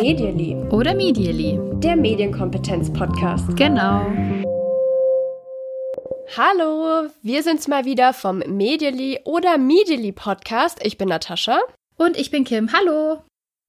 [0.00, 0.56] Medially.
[0.70, 1.58] Oder Medially.
[1.80, 3.56] Der Medienkompetenz-Podcast.
[3.56, 4.06] Genau.
[6.36, 10.78] Hallo, wir sind's mal wieder vom Medially oder Medially Podcast.
[10.84, 11.60] Ich bin Natascha.
[11.96, 12.72] Und ich bin Kim.
[12.72, 13.22] Hallo.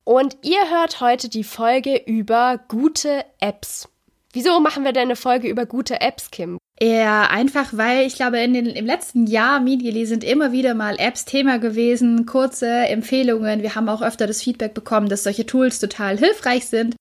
[0.06, 3.90] Und ihr hört heute die Folge über gute Apps.
[4.34, 6.60] Wieso machen wir denn eine Folge über gute Apps, Kim?
[6.80, 10.96] Eher einfach, weil ich glaube, in den, im letzten Jahr Medially sind immer wieder mal
[11.00, 13.64] Apps Thema gewesen, kurze Empfehlungen.
[13.64, 16.96] Wir haben auch öfter das Feedback bekommen, dass solche Tools total hilfreich sind.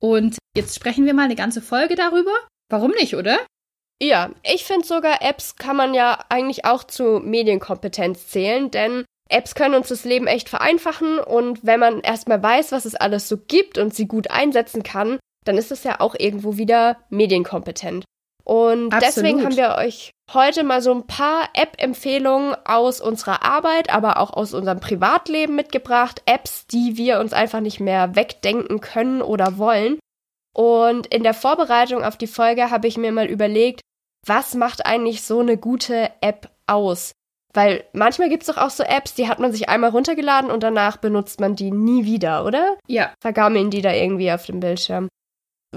[0.00, 2.32] Und jetzt sprechen wir mal eine ganze Folge darüber.
[2.68, 3.38] Warum nicht, oder?
[4.00, 9.54] Ja, ich finde sogar, Apps kann man ja eigentlich auch zu Medienkompetenz zählen, denn Apps
[9.54, 13.38] können uns das Leben echt vereinfachen und wenn man erstmal weiß, was es alles so
[13.38, 18.04] gibt und sie gut einsetzen kann, dann ist es ja auch irgendwo wieder medienkompetent.
[18.44, 19.02] Und Absolut.
[19.02, 24.32] deswegen haben wir euch heute mal so ein paar App-Empfehlungen aus unserer Arbeit, aber auch
[24.32, 26.22] aus unserem Privatleben mitgebracht.
[26.26, 29.98] Apps, die wir uns einfach nicht mehr wegdenken können oder wollen.
[30.54, 33.80] Und in der Vorbereitung auf die Folge habe ich mir mal überlegt,
[34.24, 37.12] was macht eigentlich so eine gute App aus?
[37.52, 40.62] Weil manchmal gibt es doch auch so Apps, die hat man sich einmal runtergeladen und
[40.62, 42.76] danach benutzt man die nie wieder, oder?
[42.86, 43.12] Ja.
[43.20, 45.08] Vergammeln die da irgendwie auf dem Bildschirm.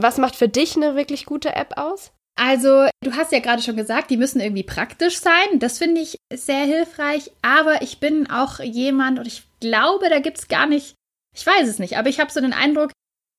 [0.01, 2.11] Was macht für dich eine wirklich gute App aus?
[2.39, 5.59] Also, du hast ja gerade schon gesagt, die müssen irgendwie praktisch sein.
[5.59, 7.31] Das finde ich sehr hilfreich.
[7.41, 10.95] Aber ich bin auch jemand und ich glaube, da gibt es gar nicht,
[11.35, 12.91] ich weiß es nicht, aber ich habe so den Eindruck,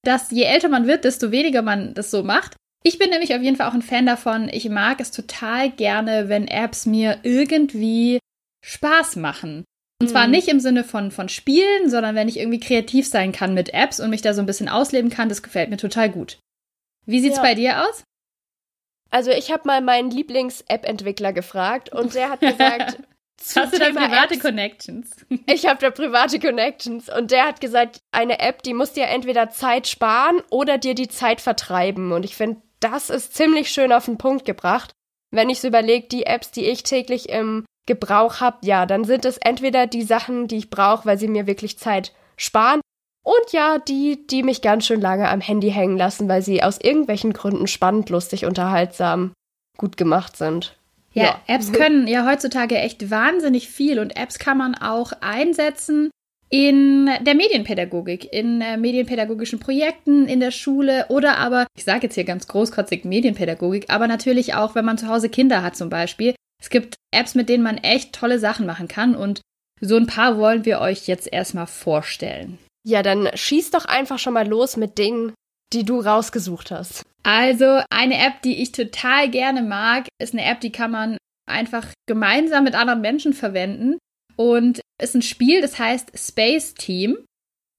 [0.05, 2.57] dass je älter man wird, desto weniger man das so macht.
[2.83, 4.49] Ich bin nämlich auf jeden Fall auch ein Fan davon.
[4.51, 8.19] Ich mag es total gerne, wenn Apps mir irgendwie
[8.65, 9.65] Spaß machen.
[10.01, 10.33] Und zwar mhm.
[10.33, 14.01] nicht im Sinne von, von Spielen, sondern wenn ich irgendwie kreativ sein kann mit Apps
[14.01, 16.39] und mich da so ein bisschen ausleben kann, das gefällt mir total gut.
[17.11, 17.43] Wie sieht's ja.
[17.43, 18.05] bei dir aus?
[19.11, 22.99] Also ich habe mal meinen Lieblings-App-Entwickler gefragt und der hat gesagt,
[23.57, 25.11] Hast du da private Apps, Connections?
[25.47, 29.51] Ich habe da private Connections und der hat gesagt, eine App, die muss dir entweder
[29.51, 32.13] Zeit sparen oder dir die Zeit vertreiben.
[32.13, 34.93] Und ich finde, das ist ziemlich schön auf den Punkt gebracht.
[35.33, 39.25] Wenn ich so überlege, die Apps, die ich täglich im Gebrauch habe, ja, dann sind
[39.25, 42.80] es entweder die Sachen, die ich brauche, weil sie mir wirklich Zeit sparen,
[43.23, 46.81] und ja, die, die mich ganz schön lange am Handy hängen lassen, weil sie aus
[46.81, 49.33] irgendwelchen Gründen spannend, lustig, unterhaltsam,
[49.77, 50.77] gut gemacht sind.
[51.13, 56.11] Ja, ja, Apps können ja heutzutage echt wahnsinnig viel und Apps kann man auch einsetzen
[56.51, 62.15] in der Medienpädagogik, in äh, medienpädagogischen Projekten in der Schule oder aber, ich sage jetzt
[62.15, 66.35] hier ganz großkotzig Medienpädagogik, aber natürlich auch, wenn man zu Hause Kinder hat zum Beispiel.
[66.61, 69.41] Es gibt Apps, mit denen man echt tolle Sachen machen kann und
[69.81, 72.59] so ein paar wollen wir euch jetzt erstmal vorstellen.
[72.87, 75.35] Ja, dann schieß doch einfach schon mal los mit Dingen,
[75.73, 77.05] die du rausgesucht hast.
[77.23, 81.87] Also, eine App, die ich total gerne mag, ist eine App, die kann man einfach
[82.07, 83.99] gemeinsam mit anderen Menschen verwenden
[84.37, 87.19] und ist ein Spiel, das heißt Space Team.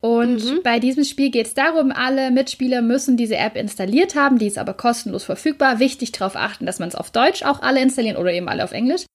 [0.02, 0.64] Und mhm.
[0.64, 4.58] bei diesem Spiel geht es darum, alle Mitspieler müssen diese App installiert haben, die ist
[4.58, 5.80] aber kostenlos verfügbar.
[5.80, 8.72] Wichtig darauf achten, dass man es auf Deutsch auch alle installieren oder eben alle auf
[8.72, 9.06] Englisch.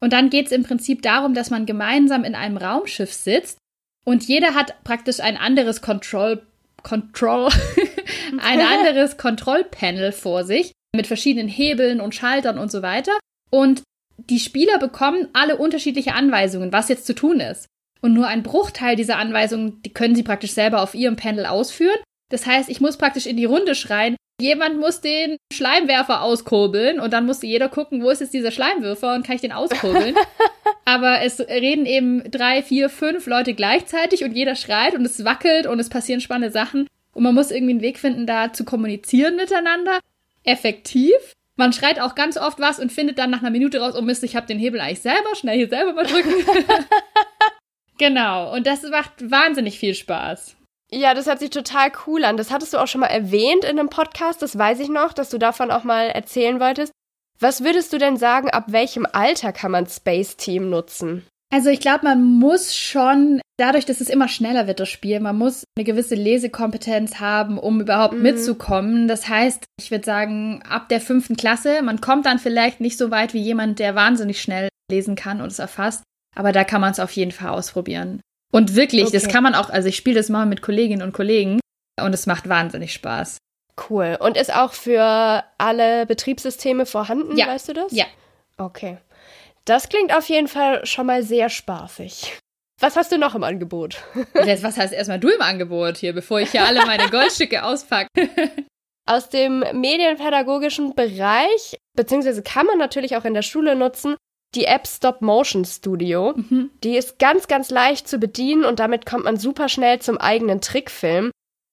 [0.00, 3.58] Und dann geht es im Prinzip darum, dass man gemeinsam in einem Raumschiff sitzt
[4.08, 6.42] und jeder hat praktisch ein anderes Control,
[6.82, 7.50] Control,
[8.38, 13.12] ein anderes Kontrollpanel vor sich mit verschiedenen Hebeln und Schaltern und so weiter.
[13.50, 13.82] Und
[14.16, 17.66] die Spieler bekommen alle unterschiedliche Anweisungen, was jetzt zu tun ist.
[18.00, 21.98] Und nur ein Bruchteil dieser Anweisungen, die können sie praktisch selber auf ihrem Panel ausführen.
[22.30, 27.12] Das heißt, ich muss praktisch in die Runde schreien, jemand muss den Schleimwerfer auskurbeln und
[27.12, 30.14] dann musste jeder gucken, wo ist jetzt dieser Schleimwürfer und kann ich den auskurbeln.
[30.84, 35.66] Aber es reden eben drei, vier, fünf Leute gleichzeitig und jeder schreit und es wackelt
[35.66, 36.86] und es passieren spannende Sachen.
[37.12, 40.00] Und man muss irgendwie einen Weg finden, da zu kommunizieren miteinander.
[40.44, 41.14] Effektiv.
[41.56, 44.22] Man schreit auch ganz oft was und findet dann nach einer Minute raus, oh Mist,
[44.22, 46.34] ich habe den Hebel eigentlich selber, schnell hier selber mal drücken.
[47.98, 48.54] genau.
[48.54, 50.55] Und das macht wahnsinnig viel Spaß.
[50.92, 52.36] Ja, das hört sich total cool an.
[52.36, 55.30] Das hattest du auch schon mal erwähnt in einem Podcast, das weiß ich noch, dass
[55.30, 56.92] du davon auch mal erzählen wolltest.
[57.38, 61.26] Was würdest du denn sagen, ab welchem Alter kann man Space Team nutzen?
[61.52, 65.36] Also ich glaube, man muss schon, dadurch, dass es immer schneller wird, das Spiel, man
[65.36, 68.22] muss eine gewisse Lesekompetenz haben, um überhaupt mhm.
[68.22, 69.06] mitzukommen.
[69.06, 73.10] Das heißt, ich würde sagen, ab der fünften Klasse, man kommt dann vielleicht nicht so
[73.10, 76.02] weit wie jemand, der wahnsinnig schnell lesen kann und es erfasst,
[76.34, 78.20] aber da kann man es auf jeden Fall ausprobieren.
[78.52, 79.12] Und wirklich, okay.
[79.12, 81.60] das kann man auch, also ich spiele das mal mit Kolleginnen und Kollegen
[82.00, 83.38] und es macht wahnsinnig Spaß.
[83.90, 84.16] Cool.
[84.20, 87.48] Und ist auch für alle Betriebssysteme vorhanden, ja.
[87.48, 87.92] weißt du das?
[87.92, 88.06] Ja.
[88.56, 88.98] Okay.
[89.64, 92.38] Das klingt auf jeden Fall schon mal sehr spaßig.
[92.80, 94.02] Was hast du noch im Angebot?
[94.44, 98.08] Jetzt, was heißt erstmal du im Angebot hier, bevor ich hier alle meine Goldstücke auspacke?
[99.06, 104.16] Aus dem medienpädagogischen Bereich, beziehungsweise kann man natürlich auch in der Schule nutzen,
[104.56, 106.34] die App Stop Motion Studio.
[106.36, 106.70] Mhm.
[106.82, 110.60] Die ist ganz, ganz leicht zu bedienen und damit kommt man super schnell zum eigenen
[110.60, 111.30] Trickfilm.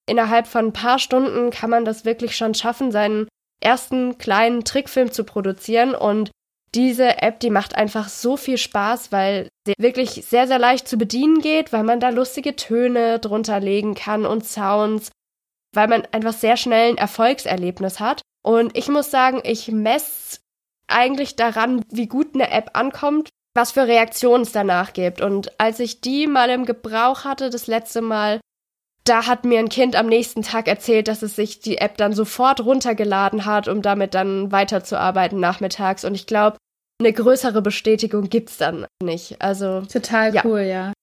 [0.07, 3.27] Innerhalb von ein paar Stunden kann man das wirklich schon schaffen, seinen
[3.61, 6.31] ersten kleinen Trickfilm zu produzieren und
[6.75, 10.97] diese App, die macht einfach so viel Spaß, weil sie wirklich sehr, sehr leicht zu
[10.97, 15.11] bedienen geht, weil man da lustige Töne drunter legen kann und Sounds,
[15.73, 18.21] weil man einfach sehr schnell ein Erfolgserlebnis hat.
[18.43, 20.39] Und ich muss sagen, ich messe
[20.93, 25.21] eigentlich daran, wie gut eine App ankommt, was für Reaktionen es danach gibt.
[25.21, 28.39] Und als ich die mal im Gebrauch hatte, das letzte Mal,
[29.03, 32.13] da hat mir ein Kind am nächsten Tag erzählt, dass es sich die App dann
[32.13, 36.05] sofort runtergeladen hat, um damit dann weiterzuarbeiten nachmittags.
[36.05, 36.57] Und ich glaube,
[36.99, 39.41] eine größere Bestätigung gibt's dann nicht.
[39.41, 40.41] Also total ja.
[40.45, 40.93] cool, ja.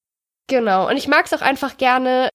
[0.48, 0.88] Genau.
[0.88, 2.30] Und ich mag es auch einfach gerne,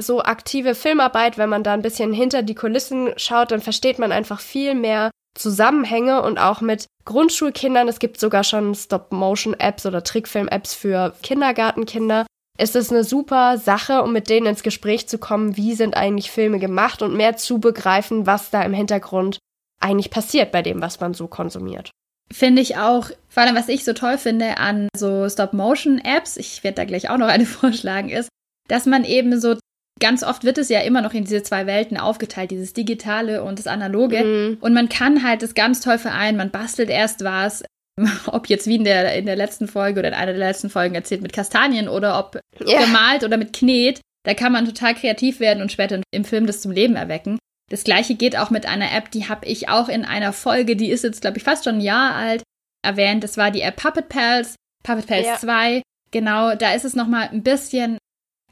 [0.00, 4.12] so aktive Filmarbeit, wenn man da ein bisschen hinter die Kulissen schaut, dann versteht man
[4.12, 7.88] einfach viel mehr Zusammenhänge und auch mit Grundschulkindern.
[7.88, 12.26] Es gibt sogar schon Stop-Motion-Apps oder Trickfilm-Apps für Kindergartenkinder.
[12.58, 16.30] Es ist eine super Sache, um mit denen ins Gespräch zu kommen, wie sind eigentlich
[16.30, 19.38] Filme gemacht und mehr zu begreifen, was da im Hintergrund
[19.80, 21.90] eigentlich passiert bei dem, was man so konsumiert.
[22.30, 26.76] Finde ich auch, vor allem was ich so toll finde an so Stop-Motion-Apps, ich werde
[26.76, 28.28] da gleich auch noch eine vorschlagen, ist,
[28.66, 29.56] dass man eben so,
[29.98, 33.58] ganz oft wird es ja immer noch in diese zwei Welten aufgeteilt, dieses Digitale und
[33.58, 34.24] das Analoge.
[34.24, 34.58] Mhm.
[34.60, 37.64] Und man kann halt das ganz toll vereinen, man bastelt erst was,
[38.26, 40.94] ob jetzt wie in der, in der letzten Folge oder in einer der letzten Folgen
[40.94, 42.84] erzählt mit Kastanien oder ob yeah.
[42.84, 44.00] gemalt oder mit Knet.
[44.24, 47.38] Da kann man total kreativ werden und später im Film das zum Leben erwecken.
[47.70, 50.90] Das gleiche geht auch mit einer App, die habe ich auch in einer Folge, die
[50.90, 52.42] ist jetzt, glaube ich, fast schon ein Jahr alt,
[52.82, 53.24] erwähnt.
[53.24, 55.36] Das war die App Puppet Pals, Puppet Pals ja.
[55.36, 55.82] 2.
[56.10, 57.98] Genau, da ist es nochmal ein bisschen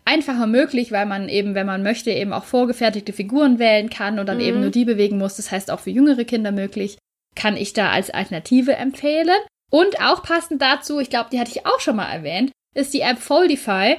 [0.06, 4.26] einfacher möglich, weil man eben, wenn man möchte, eben auch vorgefertigte Figuren wählen kann und
[4.26, 4.44] dann mhm.
[4.44, 5.36] eben nur die bewegen muss.
[5.36, 6.96] Das heißt auch für jüngere Kinder möglich.
[7.34, 9.28] Kann ich da als Alternative empfehlen.
[9.70, 13.00] Und auch passend dazu, ich glaube, die hatte ich auch schon mal erwähnt, ist die
[13.00, 13.96] App Foldify.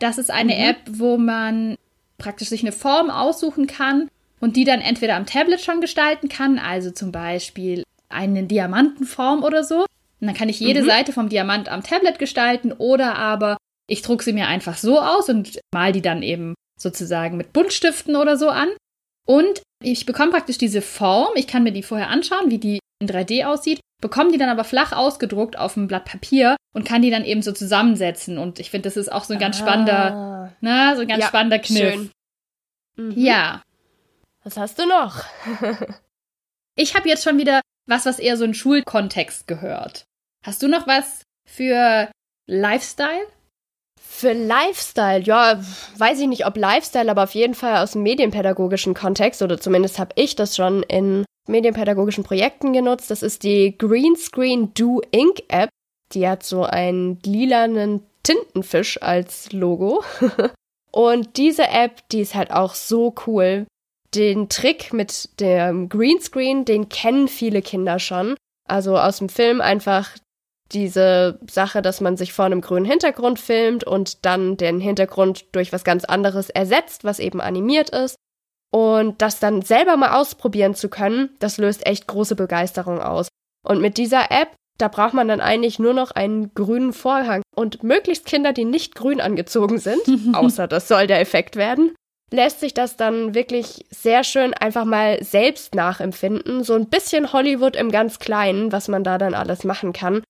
[0.00, 0.60] Das ist eine mhm.
[0.60, 1.76] App, wo man
[2.16, 4.08] praktisch sich eine Form aussuchen kann
[4.40, 9.62] und die dann entweder am Tablet schon gestalten kann, also zum Beispiel eine Diamantenform oder
[9.62, 9.80] so.
[10.20, 10.86] Und dann kann ich jede mhm.
[10.86, 15.28] Seite vom Diamant am Tablet gestalten oder aber ich drucke sie mir einfach so aus
[15.28, 18.68] und mal die dann eben sozusagen mit Buntstiften oder so an.
[19.26, 23.08] Und ich bekomme praktisch diese Form, ich kann mir die vorher anschauen, wie die in
[23.08, 27.10] 3D aussieht, bekomme die dann aber flach ausgedruckt auf einem Blatt Papier und kann die
[27.10, 28.38] dann eben so zusammensetzen.
[28.38, 29.60] Und ich finde, das ist auch so ein ganz ah.
[29.60, 31.92] spannender, na, so ein ganz ja, spannender Kniff.
[31.92, 32.10] Schön.
[32.96, 33.12] Mhm.
[33.16, 33.62] Ja,
[34.42, 35.24] was hast du noch?
[36.76, 40.04] ich habe jetzt schon wieder was, was eher so in Schulkontext gehört.
[40.44, 42.10] Hast du noch was für
[42.46, 43.26] Lifestyle?
[44.16, 45.60] Für Lifestyle, ja,
[45.98, 49.98] weiß ich nicht, ob Lifestyle, aber auf jeden Fall aus dem medienpädagogischen Kontext oder zumindest
[49.98, 53.10] habe ich das schon in medienpädagogischen Projekten genutzt.
[53.10, 55.68] Das ist die Greenscreen Do Ink App.
[56.12, 60.04] Die hat so einen lilanen Tintenfisch als Logo.
[60.92, 63.66] Und diese App, die ist halt auch so cool
[64.14, 68.36] den Trick mit dem Greenscreen, den kennen viele Kinder schon.
[68.68, 70.10] Also aus dem Film einfach
[70.72, 75.72] diese Sache, dass man sich vor einem grünen Hintergrund filmt und dann den Hintergrund durch
[75.72, 78.16] was ganz anderes ersetzt, was eben animiert ist.
[78.72, 83.28] Und das dann selber mal ausprobieren zu können, das löst echt große Begeisterung aus.
[83.64, 87.84] Und mit dieser App, da braucht man dann eigentlich nur noch einen grünen Vorhang und
[87.84, 90.00] möglichst Kinder, die nicht grün angezogen sind,
[90.34, 91.94] außer das soll der Effekt werden,
[92.32, 96.64] lässt sich das dann wirklich sehr schön einfach mal selbst nachempfinden.
[96.64, 100.24] So ein bisschen Hollywood im ganz Kleinen, was man da dann alles machen kann.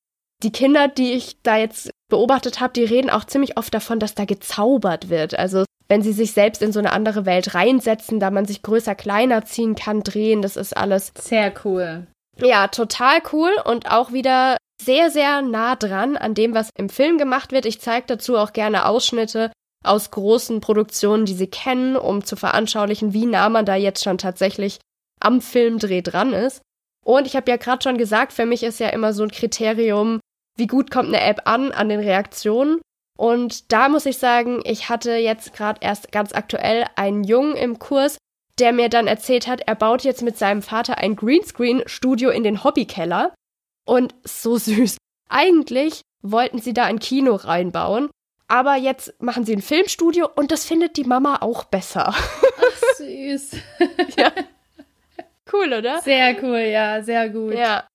[0.44, 4.14] Die Kinder, die ich da jetzt beobachtet habe, die reden auch ziemlich oft davon, dass
[4.14, 5.38] da gezaubert wird.
[5.38, 8.94] Also wenn sie sich selbst in so eine andere Welt reinsetzen, da man sich größer,
[8.94, 11.12] kleiner ziehen kann, drehen, das ist alles.
[11.18, 12.06] Sehr cool.
[12.36, 17.16] Ja, total cool und auch wieder sehr, sehr nah dran an dem, was im Film
[17.16, 17.64] gemacht wird.
[17.64, 19.50] Ich zeige dazu auch gerne Ausschnitte
[19.82, 24.18] aus großen Produktionen, die sie kennen, um zu veranschaulichen, wie nah man da jetzt schon
[24.18, 24.78] tatsächlich
[25.20, 26.60] am Filmdreh dran ist.
[27.02, 30.20] Und ich habe ja gerade schon gesagt, für mich ist ja immer so ein Kriterium,
[30.56, 32.80] wie gut kommt eine App an an den Reaktionen.
[33.16, 37.78] Und da muss ich sagen, ich hatte jetzt gerade erst ganz aktuell einen Jungen im
[37.78, 38.18] Kurs,
[38.58, 42.64] der mir dann erzählt hat, er baut jetzt mit seinem Vater ein Greenscreen-Studio in den
[42.64, 43.34] Hobbykeller.
[43.86, 44.96] Und so süß.
[45.28, 48.10] Eigentlich wollten sie da ein Kino reinbauen,
[48.48, 52.08] aber jetzt machen sie ein Filmstudio und das findet die Mama auch besser.
[52.14, 53.56] Ach, süß.
[54.16, 54.32] ja.
[55.52, 56.00] Cool, oder?
[56.00, 57.54] Sehr cool, ja, sehr gut.
[57.54, 57.86] Ja.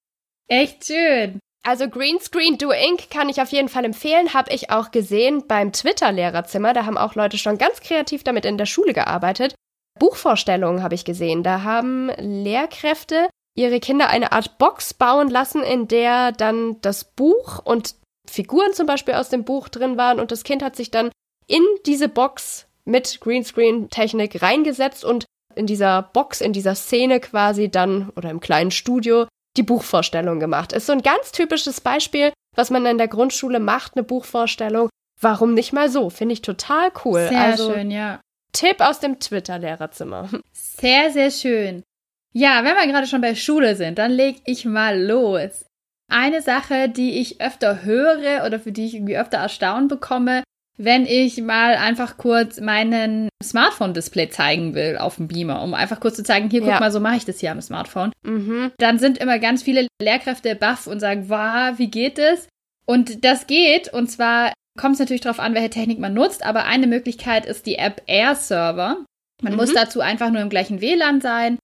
[0.47, 1.39] Echt schön.
[1.69, 4.33] Also Greenscreen Do Ink kann ich auf jeden Fall empfehlen.
[4.33, 6.73] Habe ich auch gesehen beim Twitter-Lehrerzimmer.
[6.73, 9.53] Da haben auch Leute schon ganz kreativ damit in der Schule gearbeitet.
[9.99, 11.43] Buchvorstellungen habe ich gesehen.
[11.43, 17.63] Da haben Lehrkräfte ihre Kinder eine Art Box bauen lassen, in der dann das Buch
[17.63, 17.93] und
[18.27, 20.19] Figuren zum Beispiel aus dem Buch drin waren.
[20.19, 21.11] Und das Kind hat sich dann
[21.45, 28.09] in diese Box mit Greenscreen-Technik reingesetzt und in dieser Box, in dieser Szene quasi dann
[28.15, 29.27] oder im kleinen Studio
[29.59, 30.71] die Buchvorstellung gemacht.
[30.71, 34.89] Ist so ein ganz typisches Beispiel, was man in der Grundschule macht, eine Buchvorstellung.
[35.21, 36.09] Warum nicht mal so?
[36.09, 37.27] Finde ich total cool.
[37.27, 38.21] Sehr also, schön, ja.
[38.53, 40.29] Tipp aus dem Twitter-Lehrerzimmer.
[40.53, 41.83] Sehr, sehr schön.
[42.31, 45.65] Ja, wenn wir gerade schon bei Schule sind, dann leg ich mal los.
[46.09, 50.43] Eine Sache, die ich öfter höre oder für die ich irgendwie öfter Erstaunen bekomme,
[50.81, 56.15] wenn ich mal einfach kurz meinen Smartphone-Display zeigen will auf dem Beamer, um einfach kurz
[56.15, 56.79] zu zeigen, hier, guck Ja.
[56.79, 58.11] mal, so mache ich das hier am Smartphone.
[58.23, 58.71] Mhm.
[58.77, 62.47] Dann sind immer ganz viele Lehrkräfte baff und sagen, wow, wie geht das?
[62.85, 66.65] Und das geht, und zwar kommt es natürlich darauf an, welche Technik man nutzt, aber
[66.65, 69.03] eine Möglichkeit ist die App Air Server.
[69.41, 69.57] Man Mhm.
[69.57, 71.59] muss dazu einfach nur im gleichen WLAN sein.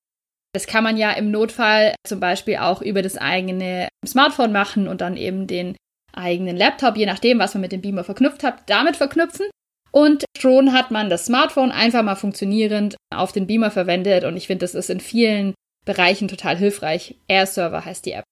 [0.54, 5.02] Das kann man ja im Notfall zum Beispiel auch über das eigene Smartphone machen und
[5.02, 5.76] dann eben den
[6.18, 9.46] eigenen Laptop, je nachdem, was man mit dem Beamer verknüpft hat, damit verknüpfen.
[9.92, 14.24] Und schon hat man das Smartphone einfach mal funktionierend auf den Beamer verwendet.
[14.26, 15.54] Und ich finde, das ist in vielen
[15.86, 17.16] Bereichen total hilfreich.
[17.28, 18.24] Air Server heißt die App.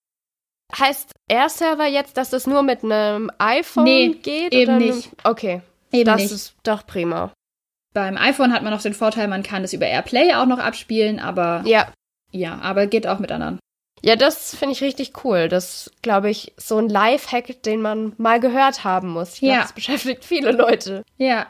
[0.77, 4.53] Heißt Air-Server jetzt, dass das nur mit einem iPhone Nee, geht?
[4.53, 5.09] eben oder nicht.
[5.23, 5.61] Okay,
[5.91, 6.31] Eben das nicht.
[6.31, 7.31] ist doch prima.
[7.93, 11.19] Beim iPhone hat man noch den Vorteil, man kann es über AirPlay auch noch abspielen,
[11.19, 11.91] aber Ja,
[12.31, 13.59] ja, aber geht auch mit anderen.
[14.05, 15.47] Ja, das finde ich richtig cool.
[15.47, 19.35] Das, glaube ich, so ein Live-Hack, den man mal gehört haben muss.
[19.35, 19.61] Ich glaube, Ja.
[19.61, 21.03] das beschäftigt viele Leute.
[21.17, 21.49] Ja.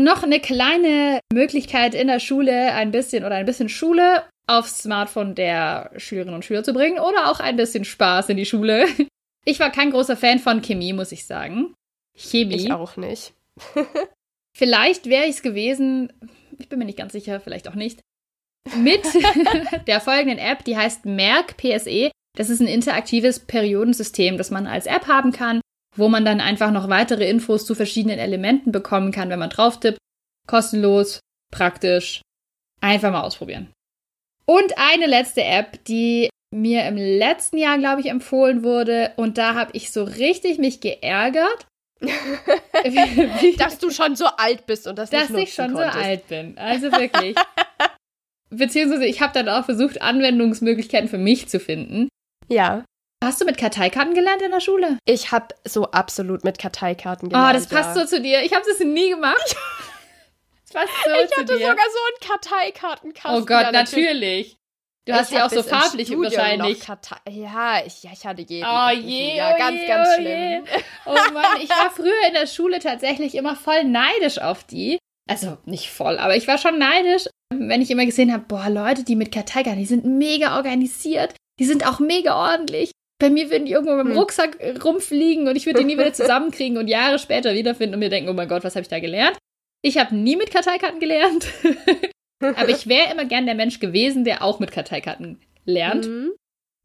[0.00, 5.34] Noch eine kleine Möglichkeit in der Schule, ein bisschen oder ein bisschen Schule aufs Smartphone
[5.34, 8.86] der Schülerinnen und Schüler zu bringen oder auch ein bisschen Spaß in die Schule.
[9.48, 11.72] Ich war kein großer Fan von Chemie, muss ich sagen.
[12.16, 12.56] Chemie.
[12.56, 13.32] Ich auch nicht.
[14.56, 16.12] Vielleicht wäre ich es gewesen,
[16.58, 18.00] ich bin mir nicht ganz sicher, vielleicht auch nicht,
[18.76, 19.02] mit
[19.86, 22.10] der folgenden App, die heißt Merk PSE.
[22.36, 25.60] Das ist ein interaktives Periodensystem, das man als App haben kann,
[25.96, 29.80] wo man dann einfach noch weitere Infos zu verschiedenen Elementen bekommen kann, wenn man drauf
[29.80, 29.98] tippt.
[30.46, 31.20] Kostenlos,
[31.50, 32.20] praktisch.
[32.80, 33.72] Einfach mal ausprobieren.
[34.44, 39.12] Und eine letzte App, die mir im letzten Jahr, glaube ich, empfohlen wurde.
[39.16, 41.66] Und da habe ich so richtig mich geärgert.
[43.58, 46.04] Dass du schon so alt bist und das dass nicht ich schon nutzen so konntest.
[46.04, 46.58] alt bin.
[46.58, 47.34] Also wirklich.
[48.50, 52.08] Beziehungsweise ich habe dann auch versucht, Anwendungsmöglichkeiten für mich zu finden.
[52.48, 52.84] Ja.
[53.24, 54.98] Hast du mit Karteikarten gelernt in der Schule?
[55.06, 57.56] Ich habe so absolut mit Karteikarten Oh, gelernt.
[57.56, 58.02] das passt ja.
[58.06, 58.42] so zu dir.
[58.42, 59.56] Ich habe das nie gemacht.
[60.72, 63.40] Das passt so Ich hatte sogar so einen Karteikartenkasten.
[63.42, 64.56] oh Gott, ja, natürlich.
[65.04, 66.82] Du hast ja auch so bis ins farblich Studium wahrscheinlich.
[67.30, 68.66] Ja, ich, ja, ich hatte jeden.
[68.68, 70.64] Oh je, Ja, oh ganz, je, ganz oh schlimm.
[71.06, 74.98] Oh Mann, ich war früher in der Schule tatsächlich immer voll neidisch auf die.
[75.28, 79.04] Also nicht voll, aber ich war schon neidisch, wenn ich immer gesehen habe, boah, Leute,
[79.04, 82.92] die mit Karteikarten, die sind mega organisiert, die sind auch mega ordentlich.
[83.18, 84.18] Bei mir würden die irgendwo mit dem Hm.
[84.18, 88.10] Rucksack rumfliegen und ich würde die nie wieder zusammenkriegen und Jahre später wiederfinden und mir
[88.10, 89.38] denken, oh mein Gott, was habe ich da gelernt?
[89.82, 91.46] Ich habe nie mit Karteikarten gelernt,
[92.40, 96.06] aber ich wäre immer gern der Mensch gewesen, der auch mit Karteikarten lernt.
[96.06, 96.32] Mhm.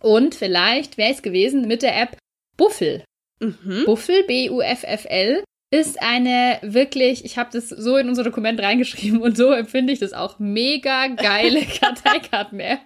[0.01, 2.17] Und vielleicht wäre es gewesen mit der App
[2.57, 3.03] Buffel.
[3.39, 3.83] Mhm.
[3.85, 5.43] Buffel, B-U-F-F-L,
[5.73, 9.99] ist eine wirklich, ich habe das so in unser Dokument reingeschrieben und so empfinde ich
[9.99, 12.81] das auch, mega geile Karteikarten-App.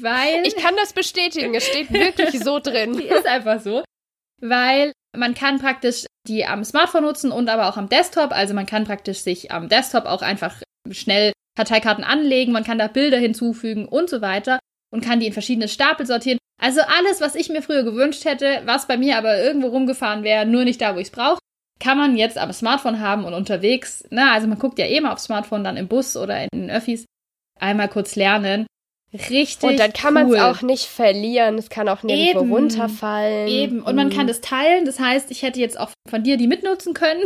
[0.00, 1.54] Weil Ich kann das bestätigen.
[1.54, 2.92] Es steht wirklich so drin.
[2.98, 3.84] die ist einfach so.
[4.40, 8.32] Weil man kann praktisch die am Smartphone nutzen und aber auch am Desktop.
[8.32, 10.56] Also man kann praktisch sich am Desktop auch einfach
[10.90, 14.58] schnell Karteikarten anlegen, man kann da Bilder hinzufügen und so weiter
[14.90, 16.38] und kann die in verschiedene Stapel sortieren.
[16.60, 20.46] Also alles, was ich mir früher gewünscht hätte, was bei mir aber irgendwo rumgefahren wäre,
[20.46, 21.38] nur nicht da, wo ich es brauche,
[21.84, 24.04] kann man jetzt am Smartphone haben und unterwegs.
[24.10, 26.70] Na, also man guckt ja eh mal aufs Smartphone, dann im Bus oder in den
[26.70, 27.04] Öffis,
[27.60, 28.66] einmal kurz lernen.
[29.30, 29.62] Richtig.
[29.70, 30.38] Und dann kann man es cool.
[30.40, 31.56] auch nicht verlieren.
[31.56, 32.52] Es kann auch nirgendwo Eben.
[32.52, 33.46] runterfallen.
[33.48, 33.80] Eben.
[33.82, 34.12] Und man Mhm.
[34.12, 34.86] kann das teilen.
[34.86, 37.22] Das heißt, ich hätte jetzt auch von dir die mitnutzen können.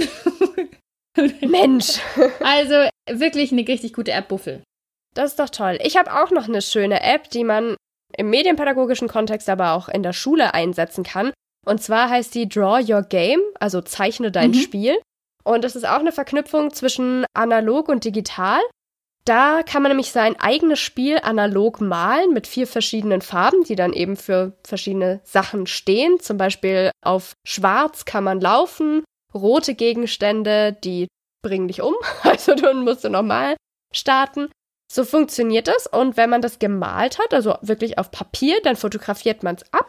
[1.41, 1.99] Mensch,
[2.41, 4.63] also wirklich eine richtig gute App Buffel.
[5.15, 5.79] das ist doch toll.
[5.83, 7.75] Ich habe auch noch eine schöne App, die man
[8.17, 11.33] im medienpädagogischen Kontext, aber auch in der Schule einsetzen kann.
[11.69, 14.55] Und zwar heißt die Draw Your Game, also zeichne dein Mhm.
[14.55, 14.99] Spiel.
[15.45, 18.61] Und das ist auch eine Verknüpfung zwischen analog und digital.
[19.27, 23.93] Da kann man nämlich sein eigenes Spiel analog malen mit vier verschiedenen Farben, die dann
[23.93, 26.19] eben für verschiedene Sachen stehen.
[26.21, 31.09] Zum Beispiel auf Schwarz kann man laufen, rote Gegenstände, die
[31.45, 31.95] bringen dich um.
[32.23, 33.57] Also dann musst du nochmal
[33.95, 34.49] starten.
[34.91, 35.87] So funktioniert das.
[35.87, 39.87] Und wenn man das gemalt hat, also wirklich auf Papier, dann fotografiert man es ab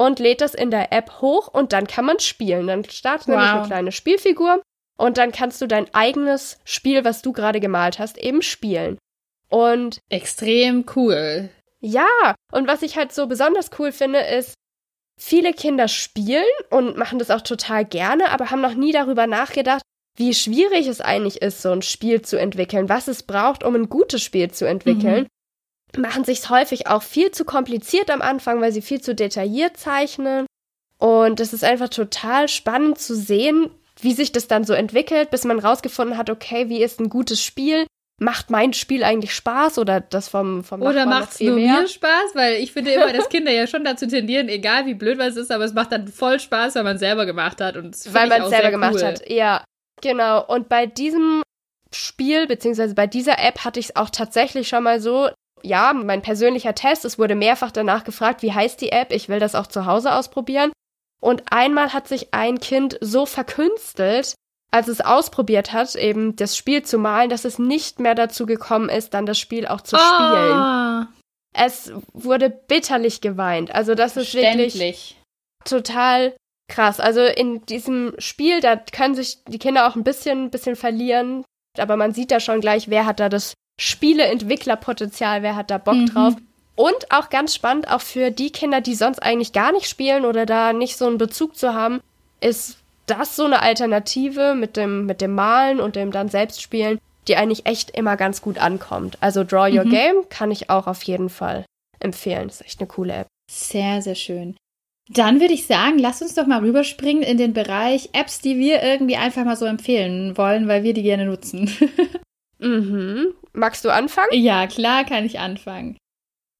[0.00, 2.68] und lädt das in der App hoch und dann kann man spielen.
[2.68, 3.58] Dann startet nämlich Wow.
[3.58, 4.62] eine kleine Spielfigur
[4.98, 8.96] und dann kannst du dein eigenes Spiel, was du gerade gemalt hast, eben spielen.
[9.50, 11.50] Und Extrem cool.
[11.80, 14.54] Ja, und was ich halt so besonders cool finde, ist,
[15.20, 19.82] viele Kinder spielen und machen das auch total gerne, aber haben noch nie darüber nachgedacht,
[20.16, 23.90] wie schwierig es eigentlich ist, so ein Spiel zu entwickeln, was es braucht, um ein
[23.90, 25.24] gutes Spiel zu entwickeln.
[25.24, 25.28] Mhm.
[25.96, 30.46] Machen sich häufig auch viel zu kompliziert am Anfang, weil sie viel zu detailliert zeichnen.
[30.98, 35.44] Und es ist einfach total spannend zu sehen, wie sich das dann so entwickelt, bis
[35.44, 37.86] man rausgefunden hat, okay, wie ist ein gutes Spiel?
[38.18, 41.80] Macht mein Spiel eigentlich Spaß oder das vom, vom Oder macht es nur mehr?
[41.80, 42.34] mir Spaß?
[42.34, 45.50] Weil ich finde immer, dass Kinder ja schon dazu tendieren, egal wie blöd was ist,
[45.50, 47.76] aber es macht dann voll Spaß, weil man es selber gemacht hat.
[47.76, 49.64] Und weil man es selber gemacht hat, ja.
[50.02, 50.44] Genau.
[50.46, 51.42] Und bei diesem
[51.94, 55.30] Spiel, beziehungsweise bei dieser App hatte ich es auch tatsächlich schon mal so,
[55.62, 59.40] ja, mein persönlicher Test, es wurde mehrfach danach gefragt, wie heißt die App, ich will
[59.40, 60.72] das auch zu Hause ausprobieren.
[61.20, 64.34] Und einmal hat sich ein Kind so verkünstelt,
[64.70, 68.88] als es ausprobiert hat, eben das Spiel zu malen, dass es nicht mehr dazu gekommen
[68.88, 71.06] ist, dann das Spiel auch zu spielen.
[71.06, 71.06] Oh.
[71.52, 73.74] Es wurde bitterlich geweint.
[73.74, 75.16] Also das ist wirklich
[75.64, 76.36] total
[76.68, 77.00] krass.
[77.00, 81.44] Also in diesem Spiel, da können sich die Kinder auch ein bisschen, bisschen verlieren,
[81.76, 85.94] aber man sieht da schon gleich, wer hat da das Spieleentwicklerpotenzial, wer hat da Bock
[85.94, 86.06] mhm.
[86.06, 86.34] drauf.
[86.76, 90.44] Und auch ganz spannend, auch für die Kinder, die sonst eigentlich gar nicht spielen oder
[90.44, 92.00] da nicht so einen Bezug zu haben,
[92.42, 96.98] ist das so eine Alternative mit dem, mit dem Malen und dem dann selbst spielen,
[97.26, 99.16] die eigentlich echt immer ganz gut ankommt.
[99.22, 99.90] Also Draw Your mhm.
[99.90, 101.64] Game kann ich auch auf jeden Fall
[102.00, 102.48] empfehlen.
[102.48, 103.26] Das ist echt eine coole App.
[103.50, 104.56] Sehr, sehr schön.
[105.08, 108.82] Dann würde ich sagen, lass uns doch mal rüberspringen in den Bereich Apps, die wir
[108.82, 111.70] irgendwie einfach mal so empfehlen wollen, weil wir die gerne nutzen.
[112.60, 113.34] mhm.
[113.52, 114.30] Magst du anfangen?
[114.32, 115.96] Ja, klar kann ich anfangen.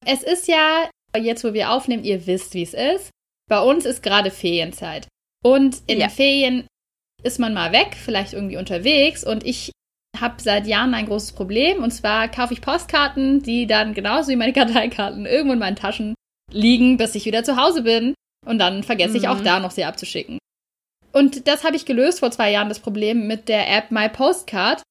[0.05, 3.11] Es ist ja, jetzt wo wir aufnehmen, ihr wisst, wie es ist.
[3.47, 5.07] Bei uns ist gerade Ferienzeit.
[5.43, 6.07] Und in ja.
[6.07, 6.67] den Ferien
[7.23, 9.23] ist man mal weg, vielleicht irgendwie unterwegs.
[9.23, 9.71] Und ich
[10.19, 11.83] habe seit Jahren ein großes Problem.
[11.83, 16.15] Und zwar kaufe ich Postkarten, die dann genauso wie meine Karteikarten irgendwo in meinen Taschen
[16.51, 18.13] liegen, bis ich wieder zu Hause bin.
[18.45, 19.15] Und dann vergesse mhm.
[19.17, 19.45] ich auch mhm.
[19.45, 20.37] da noch sie abzuschicken.
[21.13, 24.81] Und das habe ich gelöst vor zwei Jahren, das Problem mit der App My Postcard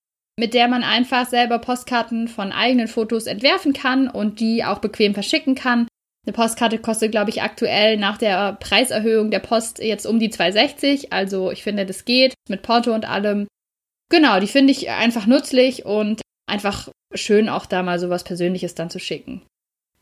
[0.41, 5.13] mit der man einfach selber Postkarten von eigenen Fotos entwerfen kann und die auch bequem
[5.13, 5.87] verschicken kann.
[6.27, 11.09] Eine Postkarte kostet, glaube ich, aktuell nach der Preiserhöhung der Post jetzt um die 2,60.
[11.11, 13.47] Also ich finde, das geht mit Porto und allem.
[14.11, 18.75] Genau, die finde ich einfach nützlich und einfach schön auch da mal so was Persönliches
[18.75, 19.43] dann zu schicken.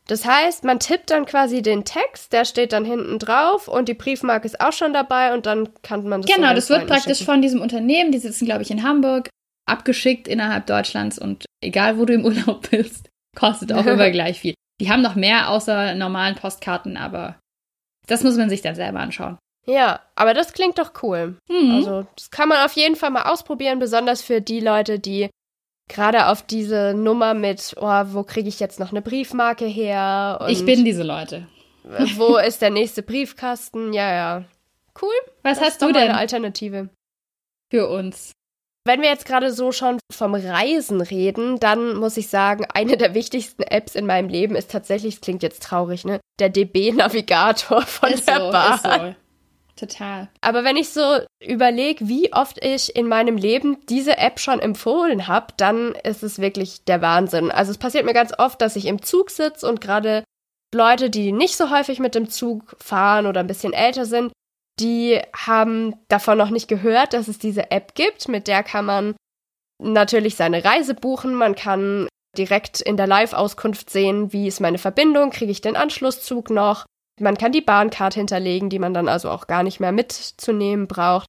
[0.06, 3.94] Das heißt, man tippt dann quasi den Text, der steht dann hinten drauf und die
[3.94, 7.32] Briefmarke ist auch schon dabei und dann kann man das Genau, das wird praktisch schicken.
[7.32, 9.28] von diesem Unternehmen, die sitzen, glaube ich, in Hamburg,
[9.68, 14.54] abgeschickt innerhalb Deutschlands und egal wo du im Urlaub bist, kostet auch immer gleich viel.
[14.80, 17.38] Die haben noch mehr außer normalen Postkarten, aber
[18.06, 19.38] das muss man sich dann selber anschauen.
[19.66, 21.36] Ja, aber das klingt doch cool.
[21.48, 21.72] Mhm.
[21.74, 25.28] Also, das kann man auf jeden Fall mal ausprobieren, besonders für die Leute, die
[25.88, 30.42] gerade auf diese Nummer mit, oh, wo kriege ich jetzt noch eine Briefmarke her?
[30.48, 31.48] ich bin diese Leute.
[32.16, 33.92] wo ist der nächste Briefkasten?
[33.92, 34.44] Ja, ja.
[35.00, 35.14] Cool.
[35.42, 35.96] Was das hast du denn?
[35.96, 36.88] Eine Alternative.
[37.70, 38.32] Für uns.
[38.88, 43.12] Wenn wir jetzt gerade so schon vom Reisen reden, dann muss ich sagen, eine der
[43.12, 46.20] wichtigsten Apps in meinem Leben ist tatsächlich, es klingt jetzt traurig, ne?
[46.40, 48.78] Der DB-Navigator von ist der so, Bahn.
[48.82, 49.14] So.
[49.86, 50.28] Total.
[50.40, 55.28] Aber wenn ich so überlege, wie oft ich in meinem Leben diese App schon empfohlen
[55.28, 57.50] habe, dann ist es wirklich der Wahnsinn.
[57.50, 60.24] Also es passiert mir ganz oft, dass ich im Zug sitze und gerade
[60.74, 64.32] Leute, die nicht so häufig mit dem Zug fahren oder ein bisschen älter sind,
[64.80, 68.28] die haben davon noch nicht gehört, dass es diese App gibt.
[68.28, 69.16] Mit der kann man
[69.82, 71.34] natürlich seine Reise buchen.
[71.34, 76.50] Man kann direkt in der Live-Auskunft sehen, wie ist meine Verbindung, kriege ich den Anschlusszug
[76.50, 76.86] noch.
[77.20, 81.26] Man kann die Bahncard hinterlegen, die man dann also auch gar nicht mehr mitzunehmen braucht.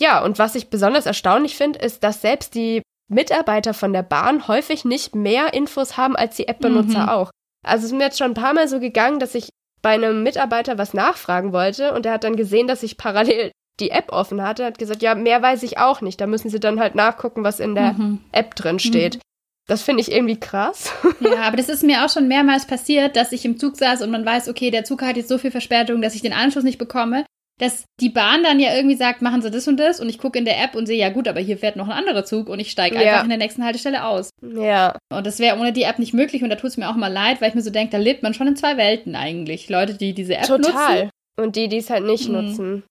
[0.00, 4.48] Ja, und was ich besonders erstaunlich finde, ist, dass selbst die Mitarbeiter von der Bahn
[4.48, 7.08] häufig nicht mehr Infos haben als die App-Benutzer mhm.
[7.08, 7.30] auch.
[7.64, 9.48] Also es ist mir jetzt schon ein paar Mal so gegangen, dass ich
[9.84, 13.90] bei einem Mitarbeiter was nachfragen wollte und er hat dann gesehen, dass ich parallel die
[13.90, 16.18] App offen hatte, hat gesagt, ja, mehr weiß ich auch nicht.
[16.22, 18.20] Da müssen Sie dann halt nachgucken, was in der mhm.
[18.32, 19.16] App drin steht.
[19.16, 19.20] Mhm.
[19.66, 20.90] Das finde ich irgendwie krass.
[21.20, 24.10] Ja, aber das ist mir auch schon mehrmals passiert, dass ich im Zug saß und
[24.10, 26.78] man weiß, okay, der Zug hat jetzt so viel Verspätung, dass ich den Anschluss nicht
[26.78, 27.26] bekomme
[27.58, 30.38] dass die Bahn dann ja irgendwie sagt, machen Sie das und das und ich gucke
[30.38, 32.58] in der App und sehe, ja gut, aber hier fährt noch ein anderer Zug und
[32.58, 33.12] ich steige ja.
[33.12, 34.30] einfach in der nächsten Haltestelle aus.
[34.42, 34.96] Ja.
[35.10, 37.12] Und das wäre ohne die App nicht möglich und da tut es mir auch mal
[37.12, 39.68] leid, weil ich mir so denke, da lebt man schon in zwei Welten eigentlich.
[39.68, 40.58] Leute, die diese App Total.
[40.58, 40.72] nutzen.
[40.72, 41.10] Total.
[41.36, 42.34] Und die, die es halt nicht mhm.
[42.34, 42.82] nutzen.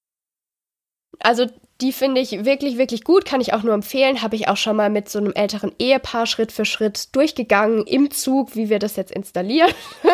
[1.20, 1.48] Also
[1.82, 4.22] die finde ich wirklich, wirklich gut, kann ich auch nur empfehlen.
[4.22, 8.12] Habe ich auch schon mal mit so einem älteren Ehepaar Schritt für Schritt durchgegangen im
[8.12, 9.72] Zug, wie wir das jetzt installieren.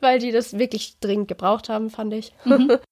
[0.00, 2.32] weil die das wirklich dringend gebraucht haben, fand ich.
[2.44, 2.78] Mhm.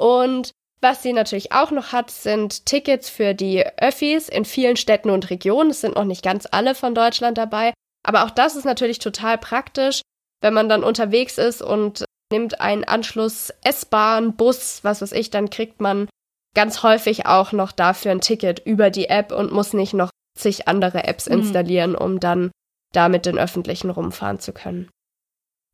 [0.00, 5.10] Und was sie natürlich auch noch hat, sind Tickets für die Öffis in vielen Städten
[5.10, 5.70] und Regionen.
[5.70, 7.74] Es sind noch nicht ganz alle von Deutschland dabei.
[8.02, 10.00] Aber auch das ist natürlich total praktisch.
[10.42, 15.50] wenn man dann unterwegs ist und nimmt einen Anschluss S-Bahn, Bus, was weiß ich, dann
[15.50, 16.08] kriegt man
[16.54, 20.08] ganz häufig auch noch dafür ein Ticket über die App und muss nicht noch
[20.38, 21.40] zig andere Apps mhm.
[21.40, 22.50] installieren, um dann
[22.94, 24.88] damit den öffentlichen rumfahren zu können.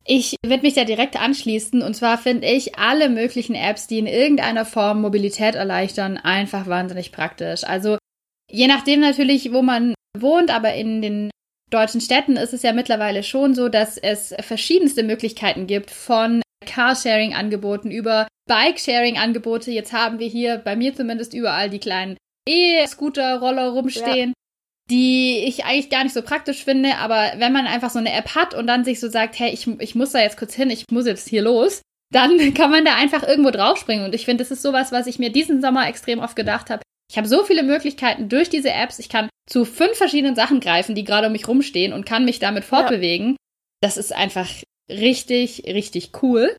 [0.09, 4.07] Ich würde mich da direkt anschließen und zwar finde ich alle möglichen Apps, die in
[4.07, 7.65] irgendeiner Form Mobilität erleichtern, einfach wahnsinnig praktisch.
[7.65, 7.97] Also
[8.49, 11.29] je nachdem natürlich, wo man wohnt, aber in den
[11.69, 17.91] deutschen Städten ist es ja mittlerweile schon so, dass es verschiedenste Möglichkeiten gibt von Carsharing-Angeboten
[17.91, 19.71] über Bike-Sharing-Angebote.
[19.71, 22.15] Jetzt haben wir hier bei mir zumindest überall die kleinen
[22.47, 24.29] E-Scooter-Roller rumstehen.
[24.29, 24.33] Ja
[24.89, 28.35] die ich eigentlich gar nicht so praktisch finde, aber wenn man einfach so eine App
[28.35, 30.85] hat und dann sich so sagt, hey, ich, ich muss da jetzt kurz hin, ich
[30.91, 34.05] muss jetzt hier los, dann kann man da einfach irgendwo draufspringen.
[34.05, 36.83] Und ich finde, das ist sowas, was ich mir diesen Sommer extrem oft gedacht habe.
[37.09, 38.99] Ich habe so viele Möglichkeiten durch diese Apps.
[38.99, 42.39] Ich kann zu fünf verschiedenen Sachen greifen, die gerade um mich rumstehen und kann mich
[42.39, 43.31] damit fortbewegen.
[43.31, 43.35] Ja.
[43.81, 44.49] Das ist einfach
[44.89, 46.55] richtig, richtig cool.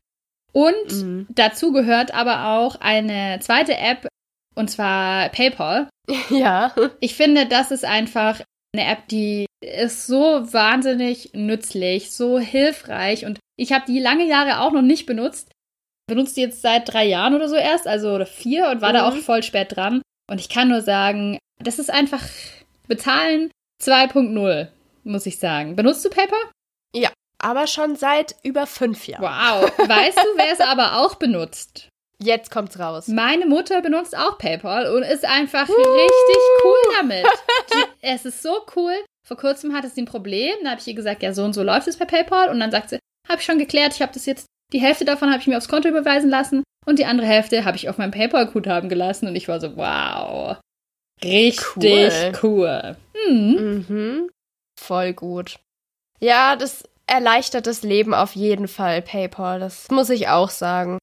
[0.51, 1.27] Und mhm.
[1.29, 4.07] dazu gehört aber auch eine zweite App,
[4.55, 5.87] und zwar PayPal.
[6.29, 6.73] Ja.
[6.99, 8.41] Ich finde, das ist einfach
[8.73, 14.61] eine App, die ist so wahnsinnig nützlich, so hilfreich und ich habe die lange Jahre
[14.61, 15.51] auch noch nicht benutzt.
[16.07, 18.93] Benutzt die jetzt seit drei Jahren oder so erst, also oder vier und war mhm.
[18.93, 20.01] da auch voll spät dran.
[20.29, 22.23] Und ich kann nur sagen, das ist einfach
[22.87, 23.51] Bezahlen
[23.83, 24.69] 2.0,
[25.03, 25.75] muss ich sagen.
[25.75, 26.39] Benutzt du PayPal?
[26.95, 29.23] Ja, aber schon seit über fünf Jahren.
[29.23, 29.87] Wow.
[29.87, 31.89] Weißt du, wer es aber auch benutzt?
[32.21, 33.07] Jetzt kommt's raus.
[33.07, 35.73] Meine Mutter benutzt auch PayPal und ist einfach uh.
[35.73, 37.25] richtig cool damit.
[38.01, 38.93] Es ist so cool.
[39.25, 40.55] Vor kurzem hatte sie ein Problem.
[40.63, 42.49] Da habe ich ihr gesagt, ja, so und so läuft es bei PayPal.
[42.49, 45.29] Und dann sagt sie, habe ich schon geklärt, ich habe das jetzt, die Hälfte davon
[45.29, 48.11] habe ich mir aufs Konto überweisen lassen und die andere Hälfte habe ich auf meinem
[48.11, 49.27] PayPal-Guthaben gelassen.
[49.27, 50.57] Und ich war so, wow.
[51.23, 52.33] Richtig cool.
[52.43, 52.97] cool.
[53.15, 53.85] Hm.
[53.87, 54.29] Mhm.
[54.79, 55.59] Voll gut.
[56.19, 59.59] Ja, das erleichtert das Leben auf jeden Fall, PayPal.
[59.59, 60.97] Das muss ich auch sagen.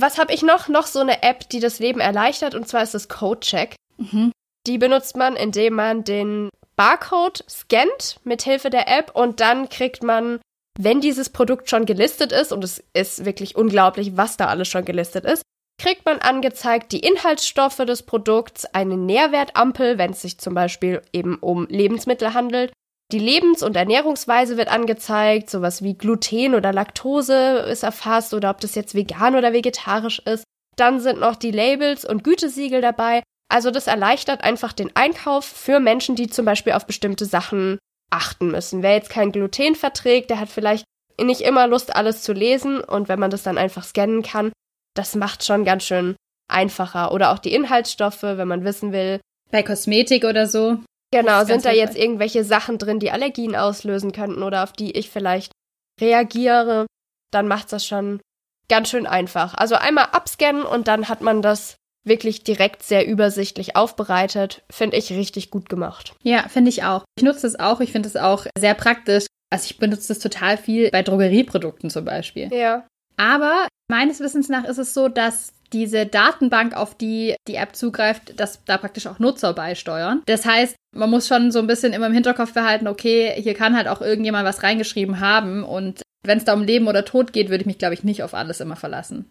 [0.00, 0.68] Was habe ich noch?
[0.68, 3.74] Noch so eine App, die das Leben erleichtert, und zwar ist das Codecheck.
[3.98, 4.32] Mhm.
[4.66, 10.02] Die benutzt man, indem man den Barcode scannt mit Hilfe der App und dann kriegt
[10.02, 10.40] man,
[10.78, 14.84] wenn dieses Produkt schon gelistet ist, und es ist wirklich unglaublich, was da alles schon
[14.84, 15.42] gelistet ist,
[15.80, 21.36] kriegt man angezeigt die Inhaltsstoffe des Produkts, eine Nährwertampel, wenn es sich zum Beispiel eben
[21.36, 22.72] um Lebensmittel handelt,
[23.12, 28.60] die Lebens- und Ernährungsweise wird angezeigt, sowas wie Gluten oder Laktose ist erfasst oder ob
[28.60, 30.44] das jetzt vegan oder vegetarisch ist.
[30.76, 33.22] Dann sind noch die Labels und Gütesiegel dabei.
[33.50, 37.78] Also das erleichtert einfach den Einkauf für Menschen, die zum Beispiel auf bestimmte Sachen
[38.10, 38.82] achten müssen.
[38.82, 40.84] Wer jetzt kein Gluten verträgt, der hat vielleicht
[41.20, 44.52] nicht immer Lust, alles zu lesen und wenn man das dann einfach scannen kann,
[44.94, 46.16] das macht schon ganz schön
[46.48, 47.12] einfacher.
[47.12, 49.20] Oder auch die Inhaltsstoffe, wenn man wissen will.
[49.50, 50.78] Bei Kosmetik oder so.
[51.12, 55.10] Genau, sind da jetzt irgendwelche Sachen drin, die Allergien auslösen könnten oder auf die ich
[55.10, 55.52] vielleicht
[56.00, 56.86] reagiere,
[57.32, 58.20] dann macht das schon
[58.68, 59.54] ganz schön einfach.
[59.54, 64.62] Also einmal abscannen und dann hat man das wirklich direkt sehr übersichtlich aufbereitet.
[64.70, 66.14] Finde ich richtig gut gemacht.
[66.22, 67.04] Ja, finde ich auch.
[67.16, 67.80] Ich nutze das auch.
[67.80, 69.26] Ich finde es auch sehr praktisch.
[69.50, 72.52] Also ich benutze das total viel bei Drogerieprodukten zum Beispiel.
[72.54, 72.86] Ja.
[73.16, 78.38] Aber meines Wissens nach ist es so, dass diese Datenbank, auf die die App zugreift,
[78.38, 80.22] dass da praktisch auch Nutzer beisteuern.
[80.26, 83.76] Das heißt, man muss schon so ein bisschen immer im Hinterkopf behalten, okay, hier kann
[83.76, 87.48] halt auch irgendjemand was reingeschrieben haben und wenn es da um Leben oder Tod geht,
[87.48, 89.30] würde ich mich, glaube ich, nicht auf alles immer verlassen.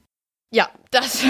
[0.52, 1.24] Ja, das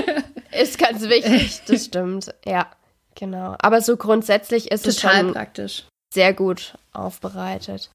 [0.60, 1.60] ist ganz wichtig.
[1.66, 2.34] Das stimmt.
[2.44, 2.66] Ja,
[3.14, 3.56] genau.
[3.60, 5.84] Aber so grundsätzlich ist Total es schon praktisch.
[6.12, 7.90] sehr gut aufbereitet.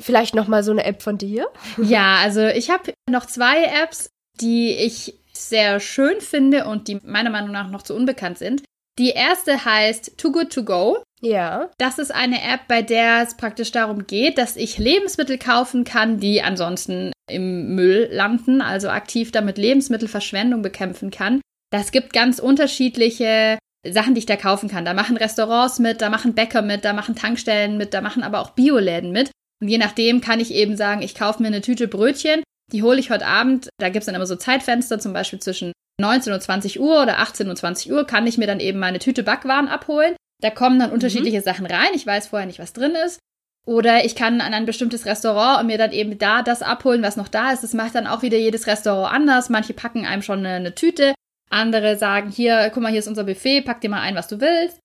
[0.00, 1.46] Vielleicht noch mal so eine App von dir?
[1.76, 4.08] Ja, also ich habe noch zwei Apps,
[4.40, 8.62] die ich sehr schön finde und die meiner Meinung nach noch zu unbekannt sind.
[8.98, 11.02] Die erste heißt Too Good To Go.
[11.20, 11.70] Ja.
[11.78, 16.18] Das ist eine App, bei der es praktisch darum geht, dass ich Lebensmittel kaufen kann,
[16.18, 21.40] die ansonsten im Müll landen, also aktiv damit Lebensmittelverschwendung bekämpfen kann.
[21.70, 24.84] Das gibt ganz unterschiedliche Sachen, die ich da kaufen kann.
[24.84, 28.40] Da machen Restaurants mit, da machen Bäcker mit, da machen Tankstellen mit, da machen aber
[28.40, 29.30] auch Bioläden mit.
[29.60, 32.42] Und je nachdem kann ich eben sagen, ich kaufe mir eine Tüte Brötchen
[32.72, 33.68] die hole ich heute Abend.
[33.78, 37.18] Da gibt es dann immer so Zeitfenster, zum Beispiel zwischen 19 und 20 Uhr oder
[37.18, 40.16] 18 und 20 Uhr kann ich mir dann eben meine Tüte Backwaren abholen.
[40.40, 40.94] Da kommen dann mhm.
[40.94, 41.44] unterschiedliche mhm.
[41.44, 41.90] Sachen rein.
[41.94, 43.18] Ich weiß vorher nicht, was drin ist.
[43.64, 47.16] Oder ich kann an ein bestimmtes Restaurant und mir dann eben da das abholen, was
[47.16, 47.62] noch da ist.
[47.62, 49.50] Das macht dann auch wieder jedes Restaurant anders.
[49.50, 51.14] Manche packen einem schon eine, eine Tüte.
[51.48, 54.40] Andere sagen, hier, guck mal, hier ist unser Buffet, pack dir mal ein, was du
[54.40, 54.80] willst.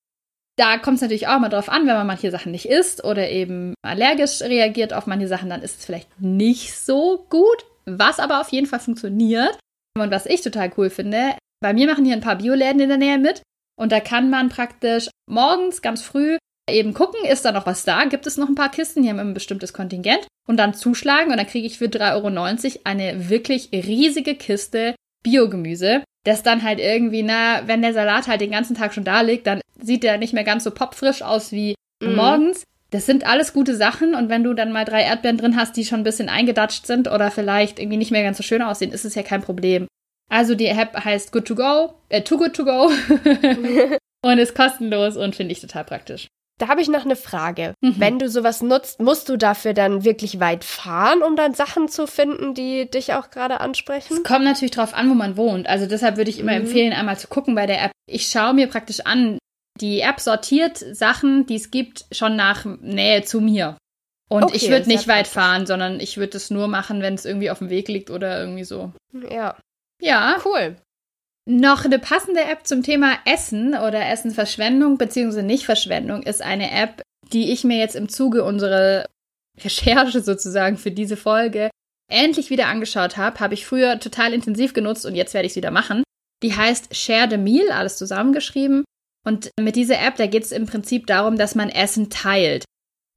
[0.57, 3.29] Da kommt es natürlich auch mal drauf an, wenn man manche Sachen nicht isst oder
[3.29, 8.41] eben allergisch reagiert auf manche Sachen, dann ist es vielleicht nicht so gut was aber
[8.41, 9.57] auf jeden Fall funktioniert
[9.97, 11.35] und was ich total cool finde.
[11.61, 13.41] Bei mir machen hier ein paar Bioläden in der Nähe mit
[13.79, 16.37] und da kann man praktisch morgens ganz früh
[16.69, 18.03] eben gucken, ist da noch was da?
[18.05, 19.03] Gibt es noch ein paar Kisten?
[19.03, 20.27] Die haben ein bestimmtes Kontingent.
[20.47, 26.03] Und dann zuschlagen und dann kriege ich für 3,90 Euro eine wirklich riesige Kiste Biogemüse.
[26.25, 29.47] Das dann halt irgendwie, na, wenn der Salat halt den ganzen Tag schon da liegt,
[29.47, 32.15] dann sieht der nicht mehr ganz so popfrisch aus wie mhm.
[32.15, 32.63] morgens.
[32.89, 35.83] Das sind alles gute Sachen und wenn du dann mal drei Erdbeeren drin hast, die
[35.83, 39.03] schon ein bisschen eingedatscht sind oder vielleicht irgendwie nicht mehr ganz so schön aussehen, ist
[39.03, 39.87] es ja kein Problem.
[40.29, 42.91] Also die App heißt Good to Go, äh, Too Good to Go
[44.25, 46.27] und ist kostenlos und finde ich total praktisch.
[46.59, 47.73] Da habe ich noch eine Frage.
[47.81, 47.95] Mhm.
[47.97, 52.07] Wenn du sowas nutzt, musst du dafür dann wirklich weit fahren, um dann Sachen zu
[52.07, 54.17] finden, die dich auch gerade ansprechen?
[54.17, 55.67] Es kommt natürlich drauf an, wo man wohnt.
[55.67, 56.61] Also deshalb würde ich immer mhm.
[56.61, 57.91] empfehlen, einmal zu gucken bei der App.
[58.07, 59.37] Ich schaue mir praktisch an,
[59.81, 63.77] die App sortiert Sachen, die es gibt, schon nach Nähe zu mir.
[64.29, 67.25] Und okay, ich würde nicht weit fahren, sondern ich würde es nur machen, wenn es
[67.25, 68.91] irgendwie auf dem Weg liegt oder irgendwie so.
[69.31, 69.57] Ja.
[70.01, 70.37] Ja.
[70.43, 70.75] Cool.
[71.49, 75.43] Noch eine passende App zum Thema Essen oder Essenverschwendung bzw.
[75.43, 79.05] Nichtverschwendung ist eine App, die ich mir jetzt im Zuge unserer
[79.63, 81.69] Recherche sozusagen für diese Folge
[82.11, 83.39] endlich wieder angeschaut habe.
[83.39, 86.03] Habe ich früher total intensiv genutzt und jetzt werde ich es wieder machen.
[86.43, 88.83] Die heißt Share the Meal, alles zusammengeschrieben.
[89.27, 92.63] Und mit dieser App, da geht es im Prinzip darum, dass man Essen teilt.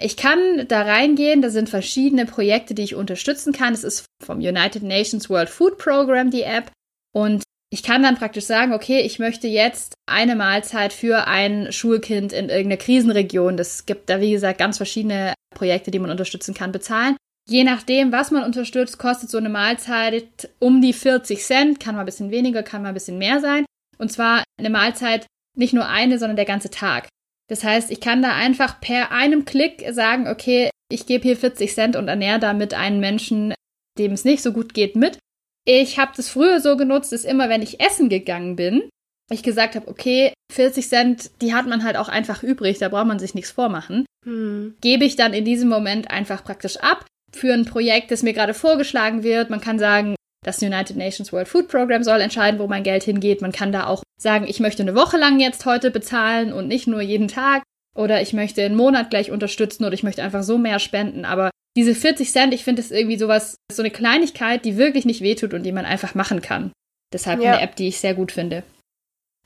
[0.02, 3.74] Ich kann da reingehen, da sind verschiedene Projekte, die ich unterstützen kann.
[3.74, 6.72] Es ist vom United Nations World Food Program die App.
[7.14, 12.32] Und ich kann dann praktisch sagen, okay, ich möchte jetzt eine Mahlzeit für ein Schulkind
[12.32, 13.56] in irgendeiner Krisenregion.
[13.56, 17.16] Das gibt da, wie gesagt, ganz verschiedene Projekte, die man unterstützen kann, bezahlen.
[17.48, 21.78] Je nachdem, was man unterstützt, kostet so eine Mahlzeit um die 40 Cent.
[21.78, 23.64] Kann mal ein bisschen weniger, kann mal ein bisschen mehr sein.
[23.96, 25.26] Und zwar eine Mahlzeit
[25.60, 27.08] nicht nur eine, sondern der ganze Tag.
[27.48, 31.72] Das heißt, ich kann da einfach per einem Klick sagen, okay, ich gebe hier 40
[31.72, 33.54] Cent und ernähre damit einen Menschen,
[33.98, 35.18] dem es nicht so gut geht, mit.
[35.66, 38.88] Ich habe das früher so genutzt, dass immer, wenn ich essen gegangen bin,
[39.30, 43.06] ich gesagt habe, okay, 40 Cent, die hat man halt auch einfach übrig, da braucht
[43.06, 44.04] man sich nichts vormachen.
[44.24, 44.74] Hm.
[44.80, 48.54] Gebe ich dann in diesem Moment einfach praktisch ab für ein Projekt, das mir gerade
[48.54, 49.50] vorgeschlagen wird.
[49.50, 53.42] Man kann sagen, das United Nations World Food Program soll entscheiden, wo mein Geld hingeht.
[53.42, 56.86] Man kann da auch sagen, ich möchte eine Woche lang jetzt heute bezahlen und nicht
[56.86, 57.62] nur jeden Tag.
[57.96, 61.24] Oder ich möchte einen Monat gleich unterstützen oder ich möchte einfach so mehr spenden.
[61.24, 65.22] Aber diese 40 Cent, ich finde es irgendwie sowas, so eine Kleinigkeit, die wirklich nicht
[65.22, 66.72] wehtut und die man einfach machen kann.
[67.12, 67.52] Deshalb ja.
[67.52, 68.62] eine App, die ich sehr gut finde.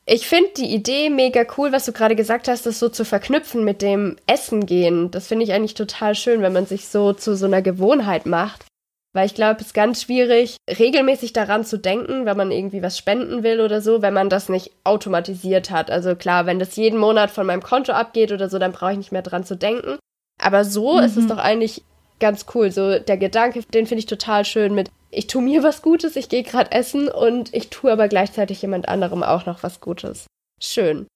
[0.07, 3.65] Ich finde die Idee mega cool, was du gerade gesagt hast, das so zu verknüpfen
[3.65, 5.11] mit dem Essen gehen.
[5.11, 8.67] Das finde ich eigentlich total schön, wenn man sich so zu so einer Gewohnheit macht.
[9.15, 12.99] Weil ich glaube, es ist ganz schwierig, regelmäßig daran zu denken, wenn man irgendwie was
[12.99, 15.89] spenden will oder so, wenn man das nicht automatisiert hat.
[15.89, 18.99] Also klar, wenn das jeden Monat von meinem Konto abgeht oder so, dann brauche ich
[18.99, 19.99] nicht mehr dran zu denken.
[20.43, 21.05] Aber so mhm.
[21.05, 21.85] ist es doch eigentlich
[22.19, 22.73] ganz cool.
[22.73, 26.29] So der Gedanke, den finde ich total schön mit, ich tue mir was Gutes, ich
[26.29, 30.27] gehe gerade essen und ich tue aber gleichzeitig jemand anderem auch noch was Gutes.
[30.61, 31.07] Schön.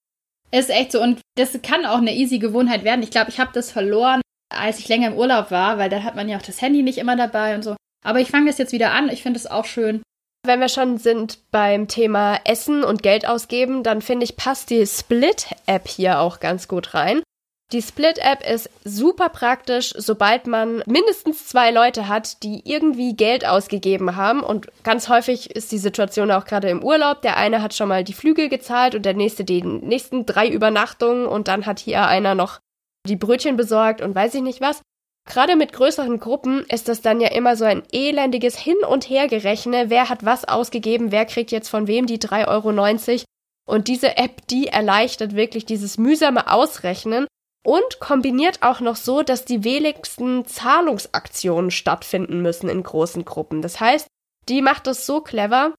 [0.52, 3.02] Ist echt so und das kann auch eine easy Gewohnheit werden.
[3.02, 4.20] Ich glaube, ich habe das verloren,
[4.54, 6.98] als ich länger im Urlaub war, weil da hat man ja auch das Handy nicht
[6.98, 7.74] immer dabei und so.
[8.04, 9.08] Aber ich fange das jetzt wieder an.
[9.08, 10.02] Ich finde es auch schön.
[10.44, 14.86] Wenn wir schon sind beim Thema Essen und Geld ausgeben, dann finde ich, passt die
[14.86, 17.22] Split-App hier auch ganz gut rein.
[17.70, 24.16] Die Split-App ist super praktisch, sobald man mindestens zwei Leute hat, die irgendwie Geld ausgegeben
[24.16, 24.42] haben.
[24.42, 27.20] Und ganz häufig ist die Situation auch gerade im Urlaub.
[27.20, 31.26] Der eine hat schon mal die Flügel gezahlt und der nächste die nächsten drei Übernachtungen
[31.26, 32.60] und dann hat hier einer noch
[33.06, 34.80] die Brötchen besorgt und weiß ich nicht was.
[35.28, 39.90] Gerade mit größeren Gruppen ist das dann ja immer so ein elendiges Hin- und Hergerechne.
[39.90, 41.12] Wer hat was ausgegeben?
[41.12, 43.24] Wer kriegt jetzt von wem die 3,90 Euro?
[43.68, 47.26] Und diese App, die erleichtert wirklich dieses mühsame Ausrechnen
[47.62, 53.60] und kombiniert auch noch so, dass die wenigsten Zahlungsaktionen stattfinden müssen in großen Gruppen.
[53.60, 54.06] Das heißt,
[54.48, 55.74] die macht es so clever,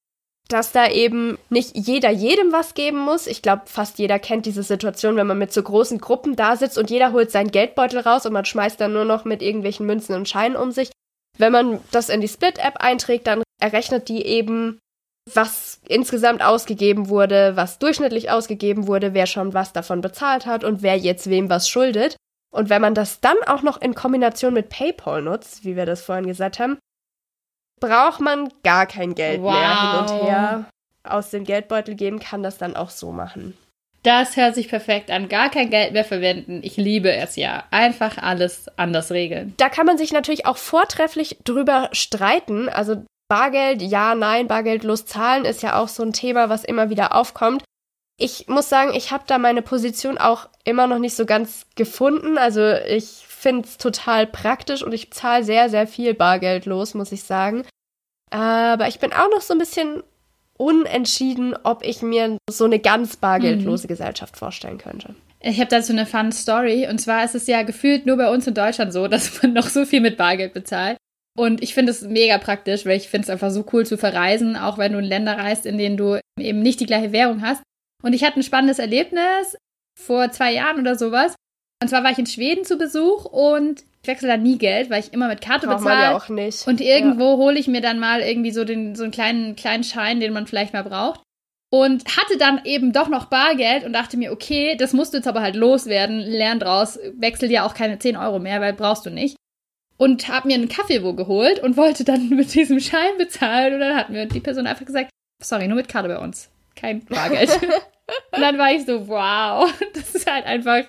[0.50, 3.28] dass da eben nicht jeder jedem was geben muss.
[3.28, 6.78] Ich glaube, fast jeder kennt diese Situation, wenn man mit so großen Gruppen da sitzt
[6.78, 10.16] und jeder holt seinen Geldbeutel raus und man schmeißt dann nur noch mit irgendwelchen Münzen
[10.16, 10.92] und Scheinen um sich.
[11.38, 14.80] Wenn man das in die Split-App einträgt, dann errechnet die eben,
[15.34, 20.82] was insgesamt ausgegeben wurde, was durchschnittlich ausgegeben wurde, wer schon was davon bezahlt hat und
[20.82, 22.16] wer jetzt wem was schuldet.
[22.52, 26.02] Und wenn man das dann auch noch in Kombination mit PayPal nutzt, wie wir das
[26.02, 26.80] vorhin gesagt haben,
[27.80, 29.54] braucht man gar kein Geld wow.
[29.54, 30.66] mehr hin und her
[31.04, 33.58] aus dem Geldbeutel geben, kann das dann auch so machen.
[34.04, 35.28] Das hört sich perfekt an.
[35.28, 36.62] Gar kein Geld mehr verwenden.
[36.64, 37.66] Ich liebe es ja.
[37.70, 39.54] Einfach alles anders regeln.
[39.58, 42.70] Da kann man sich natürlich auch vortrefflich drüber streiten.
[42.70, 47.14] Also Bargeld, ja, nein, bargeldlos zahlen ist ja auch so ein Thema, was immer wieder
[47.14, 47.64] aufkommt.
[48.18, 52.38] Ich muss sagen, ich habe da meine Position auch immer noch nicht so ganz gefunden.
[52.38, 57.12] Also ich finde es total praktisch und ich zahle sehr, sehr viel Bargeld los, muss
[57.12, 57.66] ich sagen.
[58.32, 60.04] Aber ich bin auch noch so ein bisschen
[60.58, 63.90] unentschieden, ob ich mir so eine ganz bargeldlose mhm.
[63.90, 65.16] Gesellschaft vorstellen könnte.
[65.42, 66.88] Ich habe dazu eine fun Story.
[66.90, 69.70] Und zwar ist es ja gefühlt nur bei uns in Deutschland so, dass man noch
[69.70, 70.98] so viel mit Bargeld bezahlt.
[71.38, 74.58] Und ich finde es mega praktisch, weil ich finde es einfach so cool zu verreisen,
[74.58, 77.64] auch wenn du in Länder reist, in denen du eben nicht die gleiche Währung hast.
[78.04, 79.58] Und ich hatte ein spannendes Erlebnis
[79.98, 81.36] vor zwei Jahren oder sowas.
[81.82, 85.00] Und zwar war ich in Schweden zu Besuch und ich wechsle da nie Geld, weil
[85.00, 86.12] ich immer mit Karte Braucht man bezahle.
[86.12, 86.68] ja auch nicht.
[86.68, 90.20] Und irgendwo hole ich mir dann mal irgendwie so, den, so einen kleinen, kleinen Schein,
[90.20, 91.22] den man vielleicht mal braucht.
[91.72, 95.28] Und hatte dann eben doch noch Bargeld und dachte mir, okay, das musst du jetzt
[95.28, 99.12] aber halt loswerden, lern draus, wechsel dir auch keine 10 Euro mehr, weil brauchst du
[99.12, 99.36] nicht.
[99.98, 103.76] Und hab mir einen Kaffee wo geholt und wollte dann mit diesem Schein bezahlen.
[103.76, 105.12] Und dann hat mir die Person einfach gesagt,
[105.42, 106.50] sorry, nur mit Karte bei uns.
[106.76, 107.50] Kein Bargeld.
[108.32, 110.84] und dann war ich so, wow, das ist halt einfach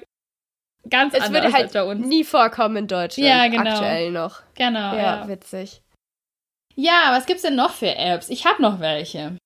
[0.88, 2.06] ganz Es anders würde halt als bei uns.
[2.06, 3.28] nie vorkommen in Deutschland.
[3.28, 3.70] Ja, genau.
[3.70, 4.40] Aktuell noch.
[4.54, 5.28] Genau, Ja, ja.
[5.28, 5.82] witzig.
[6.76, 8.30] Ja, was gibt's denn noch für Apps?
[8.30, 9.36] Ich habe noch welche.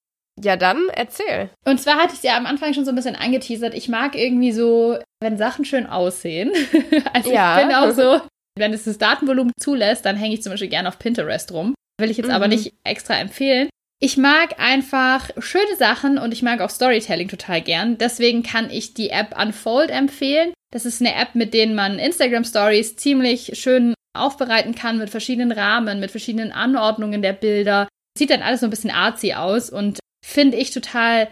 [0.41, 1.51] Ja, dann erzähl.
[1.65, 3.75] Und zwar hatte ich es ja am Anfang schon so ein bisschen angeteasert.
[3.75, 6.53] Ich mag irgendwie so, wenn Sachen schön aussehen.
[7.13, 7.59] also Ja.
[7.61, 8.21] ich bin auch so,
[8.59, 11.75] wenn es das Datenvolumen zulässt, dann hänge ich zum Beispiel gerne auf Pinterest rum.
[12.01, 12.53] Will ich jetzt aber Mhm.
[12.55, 13.69] nicht extra empfehlen.
[14.01, 17.97] Ich mag einfach schöne Sachen und ich mag auch Storytelling total gern.
[17.97, 20.53] Deswegen kann ich die App Unfold empfehlen.
[20.75, 25.53] Das ist eine App, mit denen man Instagram Stories ziemlich schön aufbereiten kann mit verschiedenen
[25.53, 27.87] Rahmen, mit verschiedenen Anordnungen der Bilder.
[28.19, 31.29] Sieht dann alles so ein bisschen artsy aus und finde ich total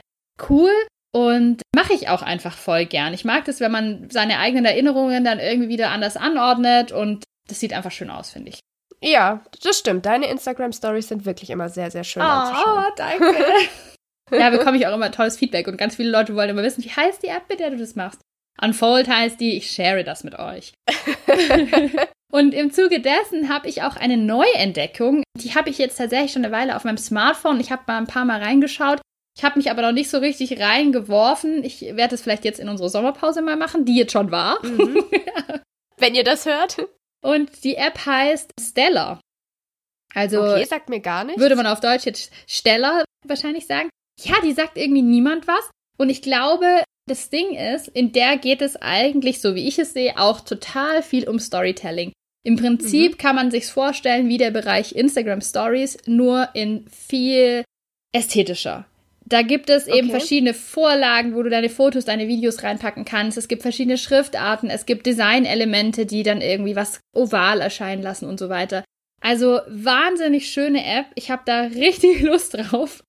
[0.49, 0.71] cool
[1.13, 3.15] und mache ich auch einfach voll gern.
[3.15, 7.59] Ich mag das, wenn man seine eigenen Erinnerungen dann irgendwie wieder anders anordnet und das
[7.59, 8.61] sieht einfach schön aus, finde ich.
[9.03, 10.07] Ja, das stimmt.
[10.07, 12.85] Deine Instagram-Stories sind wirklich immer sehr, sehr schön anzuschauen.
[12.87, 13.45] Oh, danke.
[14.31, 16.91] ja, bekomme ich auch immer tolles Feedback und ganz viele Leute wollen immer wissen, wie
[16.91, 18.21] heißt die App, mit der du das machst?
[18.61, 20.73] Unfold heißt die, ich share das mit euch.
[22.33, 25.23] und im Zuge dessen habe ich auch eine Neuentdeckung.
[25.37, 27.61] Die habe ich jetzt tatsächlich schon eine Weile auf meinem Smartphone.
[27.61, 29.01] Ich habe mal ein paar Mal reingeschaut.
[29.37, 31.65] Ich habe mich aber noch nicht so richtig reingeworfen.
[31.65, 34.65] Ich werde es vielleicht jetzt in unsere Sommerpause mal machen, die jetzt schon war.
[34.65, 35.05] Mhm.
[35.97, 36.77] Wenn ihr das hört.
[37.25, 39.21] Und die App heißt Stella.
[40.15, 41.41] Also Okay, sagt mir gar nichts.
[41.41, 43.89] würde man auf Deutsch jetzt Stella wahrscheinlich sagen.
[44.21, 45.71] Ja, die sagt irgendwie niemand was.
[45.97, 49.93] Und ich glaube, das Ding ist, in der geht es eigentlich, so wie ich es
[49.93, 52.13] sehe, auch total viel um Storytelling.
[52.45, 57.65] Im Prinzip kann man sich's vorstellen wie der Bereich Instagram Stories, nur in viel
[58.13, 58.87] ästhetischer.
[59.25, 60.19] Da gibt es eben Okay.
[60.19, 63.39] verschiedene Vorlagen, wo du deine Fotos, deine Videos reinpacken kannst.
[63.39, 68.39] Es gibt verschiedene Schriftarten, es gibt Designelemente, die dann irgendwie was oval erscheinen lassen und
[68.39, 68.85] so weiter.
[69.21, 71.07] Also wahnsinnig schöne App.
[71.15, 73.03] Ich habe da richtig Lust drauf.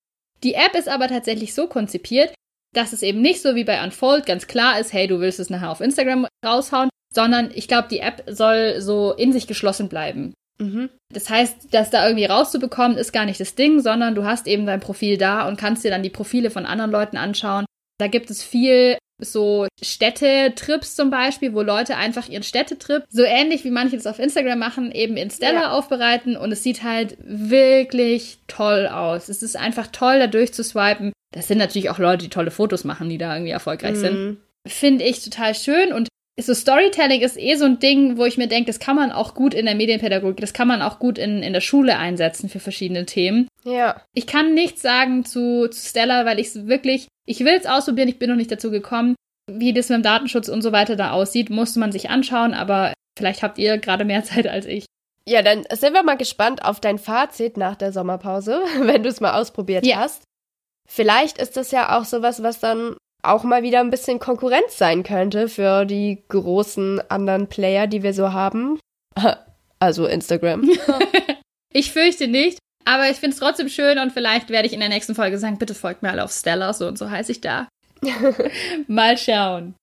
[0.44, 2.34] Die App ist aber tatsächlich so konzipiert,
[2.74, 5.50] dass es eben nicht so wie bei Unfold ganz klar ist, hey, du willst es
[5.50, 10.34] nachher auf Instagram raushauen, sondern ich glaube, die App soll so in sich geschlossen bleiben.
[10.60, 10.90] Mhm.
[11.12, 14.66] Das heißt, das da irgendwie rauszubekommen, ist gar nicht das Ding, sondern du hast eben
[14.66, 17.66] dein Profil da und kannst dir dann die Profile von anderen Leuten anschauen.
[18.00, 23.64] Da gibt es viel so Städtetrips zum Beispiel, wo Leute einfach ihren Städtetrip, so ähnlich
[23.64, 25.72] wie manche das auf Instagram machen, eben in Stella Ja.
[25.72, 29.30] aufbereiten und es sieht halt wirklich toll aus.
[29.30, 31.14] Es ist einfach toll, da durchzuswipen.
[31.34, 34.38] Das sind natürlich auch Leute, die tolle Fotos machen, die da irgendwie erfolgreich sind Mhm.
[34.68, 36.08] finde ich total schön und
[36.40, 39.36] so Storytelling ist eh so ein Ding, wo ich mir denke, das kann man auch
[39.36, 42.60] gut in der Medienpädagogik, das kann man auch gut in, in der Schule einsetzen für
[42.60, 43.48] verschiedene Themen.
[43.66, 44.02] Ja.
[44.16, 48.08] Ich kann nichts sagen zu, zu Stella, weil ich es wirklich, ich will es ausprobieren,
[48.10, 49.14] ich bin noch nicht dazu gekommen.
[49.52, 52.94] Wie das mit dem Datenschutz und so weiter da aussieht, musste man sich anschauen, aber
[53.16, 54.86] vielleicht habt ihr gerade mehr Zeit als ich.
[55.28, 59.22] Ja, dann sind wir mal gespannt auf dein Fazit nach der Sommerpause, wenn du es
[59.22, 59.98] mal ausprobiert Ja.
[59.98, 60.24] hast.
[60.90, 65.04] Vielleicht ist das ja auch sowas, was dann auch mal wieder ein bisschen Konkurrenz sein
[65.04, 68.80] könnte für die großen anderen Player, die wir so haben.
[69.80, 70.70] Also Instagram.
[71.74, 74.90] Ich fürchte nicht, aber ich finde es trotzdem schön und vielleicht werde ich in der
[74.90, 77.68] nächsten Folge sagen, bitte folgt mir alle auf Stella, so und so heiße ich da.
[78.88, 79.76] Mal schauen.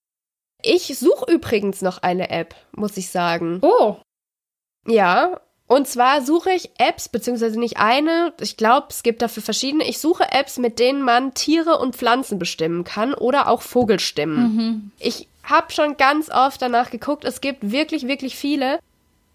[0.62, 3.58] Ich suche übrigens noch eine App, muss ich sagen.
[3.62, 3.96] Oh,
[4.86, 9.88] Ja, und zwar suche ich Apps, beziehungsweise nicht eine, ich glaube, es gibt dafür verschiedene.
[9.88, 14.56] Ich suche Apps, mit denen man Tiere und Pflanzen bestimmen kann oder auch Vogelstimmen.
[14.56, 14.90] mhm.
[14.98, 18.80] Ich habe schon ganz oft danach geguckt, es gibt wirklich, wirklich viele.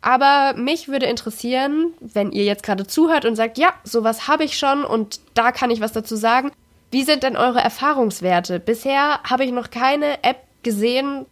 [0.02, 4.58] Aber mich würde interessieren, wenn ihr jetzt gerade zuhört und sagt, ja, sowas habe ich
[4.58, 6.52] schon und da kann ich was dazu sagen.
[6.92, 8.60] Wie sind denn eure Erfahrungswerte?
[8.60, 11.27] Bisher habe ich noch keine App gesehen,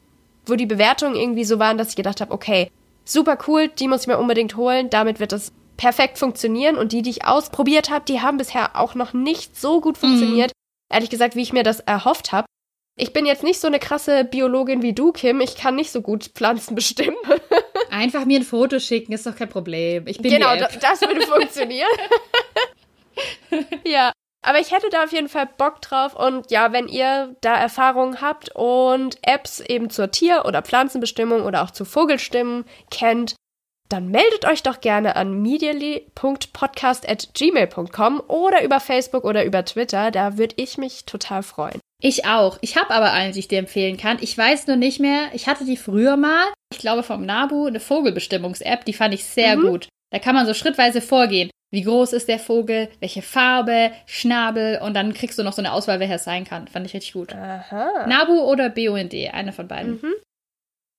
[0.46, 2.72] wo die Bewertungen irgendwie so waren, dass ich gedacht habe, okay,
[3.06, 6.78] super cool, die muss ich mir unbedingt holen, damit wird das perfekt funktionieren.
[6.78, 10.52] Und die, die ich ausprobiert habe, die haben bisher auch noch nicht so gut funktioniert.
[10.92, 12.46] Ehrlich gesagt, wie ich mir das erhofft habe.
[12.96, 15.42] Ich bin jetzt nicht so eine krasse Biologin wie du, Kim.
[15.42, 17.18] Ich kann nicht so gut Pflanzen bestimmen.
[17.90, 20.08] Einfach mir ein Foto schicken, ist doch kein Problem.
[20.08, 21.90] Ich bin genau, das würde funktionieren.
[23.86, 24.12] ja.
[24.44, 26.16] Aber ich hätte da auf jeden Fall Bock drauf.
[26.16, 31.64] Und ja, wenn ihr da Erfahrungen habt und Apps eben zur Tier- oder Pflanzenbestimmung oder
[31.64, 33.34] auch zu Vogelstimmen kennt,
[33.90, 40.12] dann meldet euch doch gerne an medially.podcast.gmail.com oder über Facebook oder über Twitter.
[40.12, 41.80] Da würde ich mich total freuen.
[42.02, 42.58] Ich auch.
[42.62, 44.18] Ich habe aber eine, die ich dir empfehlen kann.
[44.20, 45.30] Ich weiß nur nicht mehr.
[45.34, 46.44] Ich hatte die früher mal.
[46.74, 48.84] Ich glaube vom Nabu, eine Vogelbestimmungs-App.
[48.84, 49.68] Die fand ich sehr mhm.
[49.68, 49.88] gut.
[50.14, 51.50] Da kann man so schrittweise vorgehen.
[51.72, 52.88] Wie groß ist der Vogel?
[53.00, 53.92] Welche Farbe?
[54.06, 54.80] Schnabel?
[54.80, 56.68] Und dann kriegst du noch so eine Auswahl, wer es sein kann.
[56.68, 57.34] Fand ich richtig gut.
[57.34, 58.06] Aha.
[58.08, 59.94] Nabu oder BUND, eine von beiden.
[59.94, 60.14] Mhm.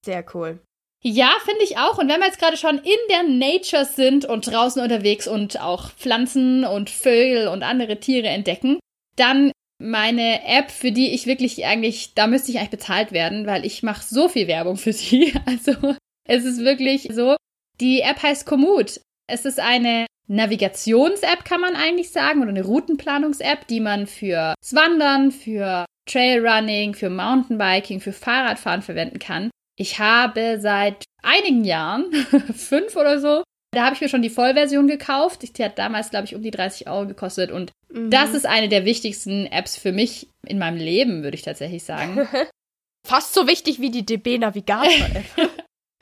[0.04, 0.58] Sehr cool.
[1.04, 1.98] Ja, finde ich auch.
[1.98, 5.92] Und wenn wir jetzt gerade schon in der Nature sind und draußen unterwegs und auch
[5.92, 8.80] Pflanzen und Vögel und andere Tiere entdecken,
[9.14, 13.64] dann meine App, für die ich wirklich eigentlich, da müsste ich eigentlich bezahlt werden, weil
[13.64, 15.34] ich mache so viel Werbung für sie.
[15.46, 15.94] Also
[16.26, 17.36] es ist wirklich so.
[17.80, 19.00] Die App heißt Komoot.
[19.26, 25.32] Es ist eine Navigations-App, kann man eigentlich sagen, oder eine Routenplanungs-App, die man fürs Wandern,
[25.32, 29.50] für Trailrunning, für Mountainbiking, für Fahrradfahren verwenden kann.
[29.76, 32.12] Ich habe seit einigen Jahren,
[32.54, 33.42] fünf oder so,
[33.74, 35.42] da habe ich mir schon die Vollversion gekauft.
[35.42, 37.50] Die hat damals, glaube ich, um die 30 Euro gekostet.
[37.50, 38.10] Und mhm.
[38.10, 42.28] das ist eine der wichtigsten Apps für mich in meinem Leben, würde ich tatsächlich sagen.
[43.06, 45.24] Fast so wichtig wie die DB Navigator-App.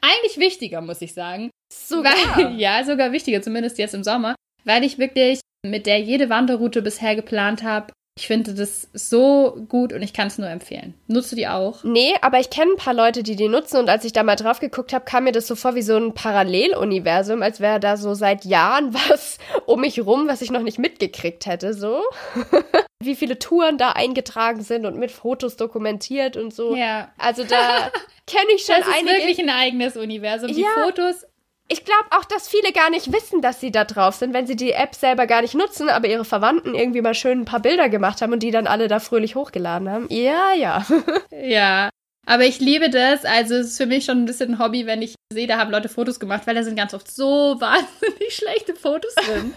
[0.00, 1.50] Eigentlich wichtiger, muss ich sagen.
[1.72, 2.50] Sogar?
[2.56, 4.34] Ja, sogar wichtiger, zumindest jetzt im Sommer.
[4.64, 9.94] Weil ich wirklich mit der jede Wanderroute bisher geplant habe, ich finde das so gut
[9.94, 10.92] und ich kann es nur empfehlen.
[11.06, 11.82] Nutzt du die auch?
[11.82, 14.36] Nee, aber ich kenne ein paar Leute, die die nutzen und als ich da mal
[14.36, 17.96] drauf geguckt habe, kam mir das so vor wie so ein Paralleluniversum, als wäre da
[17.96, 22.02] so seit Jahren was um mich rum, was ich noch nicht mitgekriegt hätte, so.
[23.02, 26.76] wie viele Touren da eingetragen sind und mit Fotos dokumentiert und so.
[26.76, 27.10] Ja.
[27.18, 27.90] Also da
[28.26, 28.90] kenne ich schon einige.
[28.90, 30.52] Das ist wirklich ein eigenes Universum.
[30.52, 30.68] Die ja.
[30.84, 31.24] Fotos
[31.72, 34.56] ich glaube auch, dass viele gar nicht wissen, dass sie da drauf sind, wenn sie
[34.56, 37.88] die App selber gar nicht nutzen, aber ihre Verwandten irgendwie mal schön ein paar Bilder
[37.88, 40.06] gemacht haben und die dann alle da fröhlich hochgeladen haben.
[40.10, 40.86] Ja, ja.
[41.30, 41.88] ja.
[42.26, 43.24] Aber ich liebe das.
[43.24, 45.70] Also es ist für mich schon ein bisschen ein Hobby, wenn ich sehe, da haben
[45.70, 49.54] Leute Fotos gemacht, weil da sind ganz oft so wahnsinnig schlechte Fotos drin.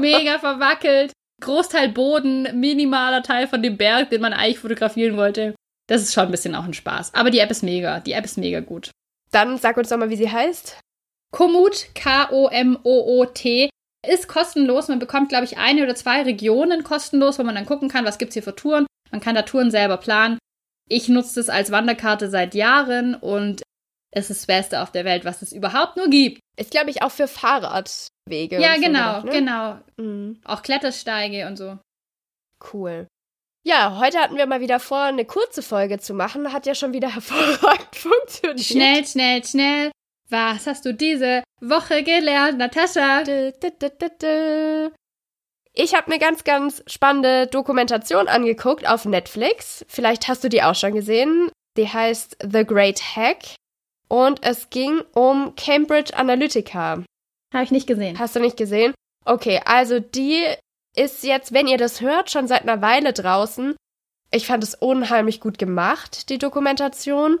[0.00, 1.12] Mega verwackelt.
[1.40, 5.54] Großteil Boden, minimaler Teil von dem Berg, den man eigentlich fotografieren wollte.
[5.88, 7.12] Das ist schon ein bisschen auch ein Spaß.
[7.14, 8.00] Aber die App ist mega.
[8.00, 8.90] Die App ist mega gut.
[9.32, 10.78] Dann sag uns doch mal, wie sie heißt.
[11.34, 13.68] Komoot, K-O-M-O-O-T,
[14.06, 14.86] ist kostenlos.
[14.86, 18.18] Man bekommt, glaube ich, eine oder zwei Regionen kostenlos, wo man dann gucken kann, was
[18.18, 18.86] gibt es hier für Touren.
[19.10, 20.38] Man kann da Touren selber planen.
[20.88, 23.62] Ich nutze das als Wanderkarte seit Jahren und
[24.12, 26.38] es ist das Beste auf der Welt, was es überhaupt nur gibt.
[26.56, 28.60] Ist, glaube ich, auch für Fahrradwege.
[28.60, 29.30] Ja, genau, so gedacht, ne?
[29.32, 29.78] genau.
[29.96, 30.40] Mhm.
[30.44, 31.78] Auch Klettersteige und so.
[32.72, 33.08] Cool.
[33.66, 36.52] Ja, heute hatten wir mal wieder vor, eine kurze Folge zu machen.
[36.52, 38.60] Hat ja schon wieder hervorragend funktioniert.
[38.60, 39.90] Schnell, schnell, schnell.
[40.30, 43.22] Was hast du diese Woche gelernt, Natascha?
[45.74, 49.84] Ich habe mir ganz, ganz spannende Dokumentation angeguckt auf Netflix.
[49.88, 51.50] Vielleicht hast du die auch schon gesehen.
[51.76, 53.56] Die heißt The Great Hack.
[54.08, 57.02] Und es ging um Cambridge Analytica.
[57.52, 58.18] Habe ich nicht gesehen.
[58.18, 58.94] Hast du nicht gesehen?
[59.24, 60.44] Okay, also die
[60.96, 63.74] ist jetzt, wenn ihr das hört, schon seit einer Weile draußen.
[64.30, 67.38] Ich fand es unheimlich gut gemacht, die Dokumentation.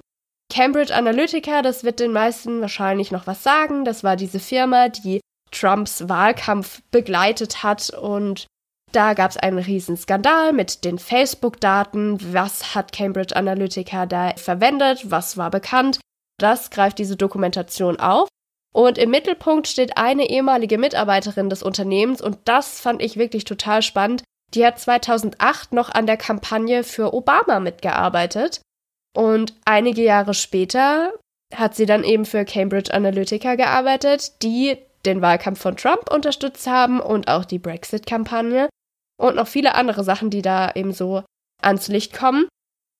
[0.52, 3.84] Cambridge Analytica, das wird den meisten wahrscheinlich noch was sagen.
[3.84, 5.20] Das war diese Firma, die
[5.50, 8.46] Trumps Wahlkampf begleitet hat und
[8.92, 12.32] da gab es einen riesen Skandal mit den Facebook-Daten.
[12.32, 15.10] Was hat Cambridge Analytica da verwendet?
[15.10, 15.98] Was war bekannt?
[16.38, 18.28] Das greift diese Dokumentation auf.
[18.72, 23.82] Und im Mittelpunkt steht eine ehemalige Mitarbeiterin des Unternehmens und das fand ich wirklich total
[23.82, 24.22] spannend.
[24.54, 28.60] Die hat 2008 noch an der Kampagne für Obama mitgearbeitet
[29.16, 31.12] und einige Jahre später
[31.54, 37.00] hat sie dann eben für Cambridge Analytica gearbeitet, die den Wahlkampf von Trump unterstützt haben
[37.00, 38.68] und auch die Brexit-Kampagne
[39.16, 41.22] und noch viele andere Sachen, die da eben so
[41.62, 42.48] ans Licht kommen.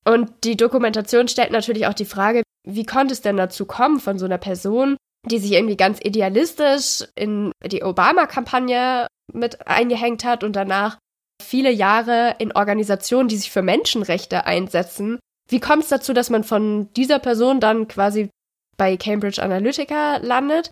[0.07, 4.19] Und die Dokumentation stellt natürlich auch die Frage, wie konnte es denn dazu kommen von
[4.19, 4.97] so einer Person,
[5.27, 10.99] die sich irgendwie ganz idealistisch in die Obama-Kampagne mit eingehängt hat und danach
[11.43, 15.19] viele Jahre in Organisationen, die sich für Menschenrechte einsetzen,
[15.49, 18.31] wie kommt es dazu, dass man von dieser Person dann quasi
[18.77, 20.71] bei Cambridge Analytica landet?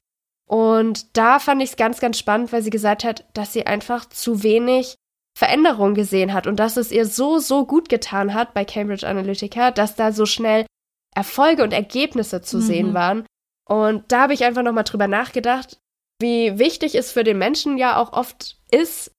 [0.48, 4.08] Und da fand ich es ganz, ganz spannend, weil sie gesagt hat, dass sie einfach
[4.08, 4.96] zu wenig
[5.36, 9.70] Veränderung gesehen hat und dass es ihr so, so gut getan hat bei Cambridge Analytica,
[9.70, 10.66] dass da so schnell
[11.14, 12.62] Erfolge und Ergebnisse zu mhm.
[12.62, 13.26] sehen waren.
[13.66, 15.78] Und da habe ich einfach nochmal drüber nachgedacht,
[16.20, 19.10] wie wichtig es für den Menschen ja auch oft ist,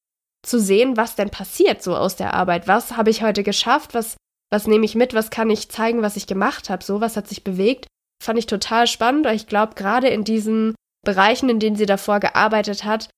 [0.43, 2.67] zu sehen, was denn passiert so aus der Arbeit.
[2.67, 3.93] Was habe ich heute geschafft?
[3.93, 4.17] Was
[4.53, 7.27] was nehme ich mit, was kann ich zeigen, was ich gemacht habe, so was hat
[7.27, 7.87] sich bewegt.
[8.23, 12.19] Fand ich total spannend, weil ich glaube, gerade in diesen Bereichen, in denen sie davor
[12.19, 13.09] gearbeitet hat,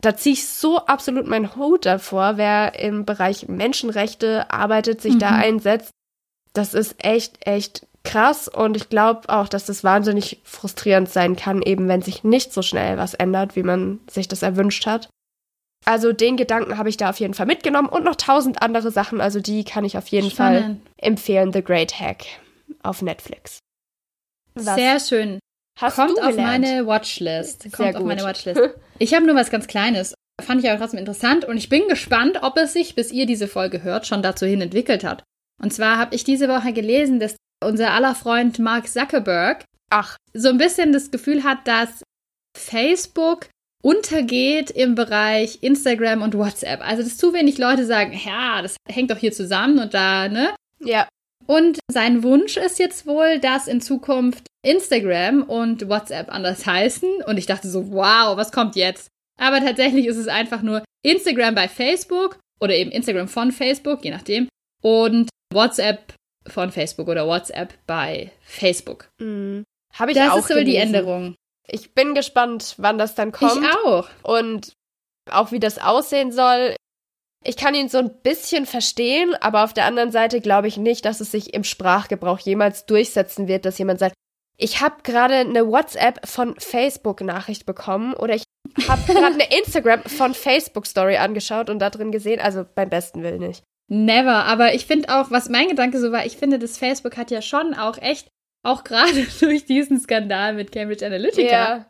[0.00, 5.18] da ziehe ich so absolut meinen Hut davor, wer im Bereich Menschenrechte arbeitet, sich mhm.
[5.20, 5.92] da einsetzt.
[6.54, 11.62] Das ist echt, echt krass und ich glaube auch, dass das wahnsinnig frustrierend sein kann,
[11.62, 15.08] eben wenn sich nicht so schnell was ändert, wie man sich das erwünscht hat.
[15.86, 19.20] Also den Gedanken habe ich da auf jeden Fall mitgenommen und noch tausend andere Sachen,
[19.20, 20.82] also die kann ich auf jeden Spannend.
[20.82, 21.52] Fall empfehlen.
[21.52, 22.24] The Great Hack
[22.82, 23.58] auf Netflix.
[24.54, 25.38] Was Sehr schön.
[25.80, 27.62] Hast Kommt auf meine Watchlist.
[27.62, 28.02] Kommt Sehr gut.
[28.02, 28.60] auf meine Watchlist.
[28.98, 30.14] Ich habe nur was ganz Kleines.
[30.42, 33.48] Fand ich aber trotzdem interessant und ich bin gespannt, ob es sich, bis ihr diese
[33.48, 35.22] Folge hört, schon dazu hin entwickelt hat.
[35.62, 40.48] Und zwar habe ich diese Woche gelesen, dass unser aller Freund Mark Zuckerberg ach, so
[40.48, 42.02] ein bisschen das Gefühl hat, dass
[42.56, 43.48] Facebook
[43.82, 46.80] untergeht im Bereich Instagram und WhatsApp.
[46.82, 50.54] Also, dass zu wenig Leute sagen, ja, das hängt doch hier zusammen und da, ne?
[50.80, 51.08] Ja.
[51.46, 57.22] Und sein Wunsch ist jetzt wohl, dass in Zukunft Instagram und WhatsApp anders heißen.
[57.26, 59.08] Und ich dachte so, wow, was kommt jetzt?
[59.40, 64.10] Aber tatsächlich ist es einfach nur Instagram bei Facebook oder eben Instagram von Facebook, je
[64.10, 64.48] nachdem.
[64.82, 66.14] Und WhatsApp
[66.46, 69.08] von Facebook oder WhatsApp bei Facebook.
[69.18, 69.64] Mhm.
[69.94, 71.34] Habe ich das auch Das ist so die Änderung.
[71.70, 73.62] Ich bin gespannt, wann das dann kommt.
[73.62, 74.08] Ich auch.
[74.22, 74.72] Und
[75.30, 76.74] auch wie das aussehen soll.
[77.44, 81.04] Ich kann ihn so ein bisschen verstehen, aber auf der anderen Seite glaube ich nicht,
[81.04, 84.14] dass es sich im Sprachgebrauch jemals durchsetzen wird, dass jemand sagt,
[84.58, 88.44] ich habe gerade eine WhatsApp von Facebook Nachricht bekommen oder ich
[88.86, 93.22] habe gerade eine Instagram von Facebook Story angeschaut und da drin gesehen, also beim besten
[93.22, 93.62] Willen nicht.
[93.88, 97.30] Never, aber ich finde auch, was mein Gedanke so war, ich finde, das Facebook hat
[97.30, 98.28] ja schon auch echt
[98.62, 101.78] auch gerade durch diesen Skandal mit Cambridge Analytica.
[101.78, 101.86] Ja.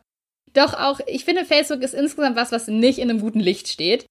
[0.53, 4.05] Doch auch, ich finde, Facebook ist insgesamt was, was nicht in einem guten Licht steht.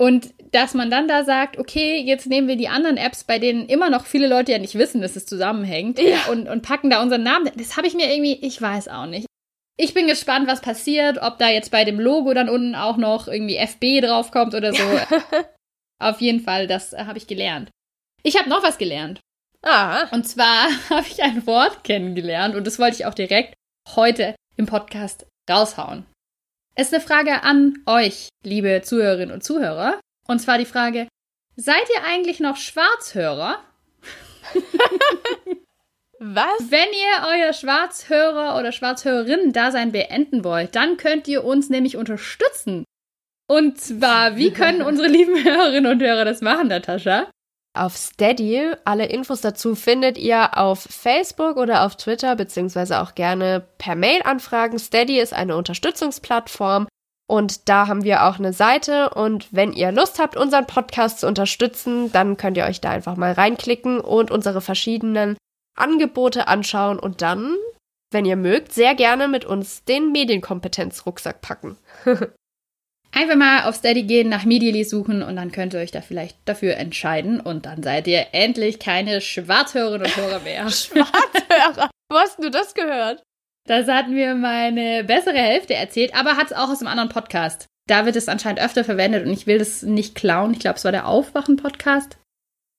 [0.00, 3.66] Und dass man dann da sagt, okay, jetzt nehmen wir die anderen Apps, bei denen
[3.66, 6.26] immer noch viele Leute ja nicht wissen, dass es zusammenhängt, ja.
[6.30, 7.50] und, und packen da unseren Namen.
[7.56, 9.26] Das habe ich mir irgendwie, ich weiß auch nicht.
[9.76, 13.26] Ich bin gespannt, was passiert, ob da jetzt bei dem Logo dann unten auch noch
[13.26, 14.84] irgendwie FB draufkommt oder so.
[16.00, 17.70] Auf jeden Fall, das äh, habe ich gelernt.
[18.22, 19.20] Ich habe noch was gelernt.
[19.62, 20.08] Ah.
[20.10, 23.54] Und zwar habe ich ein Wort kennengelernt und das wollte ich auch direkt
[23.94, 26.06] heute im Podcast raushauen.
[26.74, 30.00] Es ist eine Frage an euch, liebe Zuhörerinnen und Zuhörer.
[30.26, 31.08] Und zwar die Frage,
[31.56, 33.58] seid ihr eigentlich noch Schwarzhörer?
[36.20, 36.70] Was?
[36.70, 42.84] Wenn ihr euer Schwarzhörer oder Schwarzhörerinnen-Dasein beenden wollt, dann könnt ihr uns nämlich unterstützen.
[43.48, 47.30] Und zwar, wie können unsere lieben Hörerinnen und Hörer das machen, Natascha?
[47.78, 48.72] Auf Steady.
[48.84, 54.20] Alle Infos dazu findet ihr auf Facebook oder auf Twitter, beziehungsweise auch gerne per Mail
[54.24, 54.78] anfragen.
[54.78, 56.88] Steady ist eine Unterstützungsplattform
[57.28, 59.10] und da haben wir auch eine Seite.
[59.10, 63.16] Und wenn ihr Lust habt, unseren Podcast zu unterstützen, dann könnt ihr euch da einfach
[63.16, 65.36] mal reinklicken und unsere verschiedenen
[65.76, 67.54] Angebote anschauen und dann,
[68.10, 71.76] wenn ihr mögt, sehr gerne mit uns den Medienkompetenzrucksack packen.
[73.10, 76.36] Einfach mal auf Steady gehen, nach Medially suchen und dann könnt ihr euch da vielleicht
[76.44, 80.68] dafür entscheiden und dann seid ihr endlich keine Schwarzhörerinnen und Hörer mehr.
[80.70, 81.90] Schwarzhörer?
[82.10, 83.22] Wo hast du das gehört?
[83.66, 87.66] Das hat mir meine bessere Hälfte erzählt, aber hat es auch aus einem anderen Podcast.
[87.86, 90.52] Da wird es anscheinend öfter verwendet und ich will das nicht klauen.
[90.52, 92.18] Ich glaube, es war der Aufwachen-Podcast.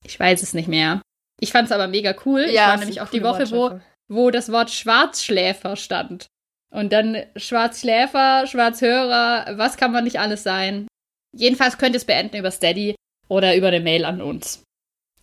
[0.06, 1.02] Ich weiß es nicht mehr.
[1.40, 2.42] Ich fand es aber mega cool.
[2.42, 6.28] Ja, ich war nämlich auch die Woche, wo, wo das Wort Schwarzschläfer stand.
[6.72, 10.88] Und dann Schwarzschläfer, Schwarzhörer, was kann man nicht alles sein?
[11.36, 12.96] Jedenfalls könnt ihr es beenden über Steady
[13.28, 14.64] oder über eine Mail an uns.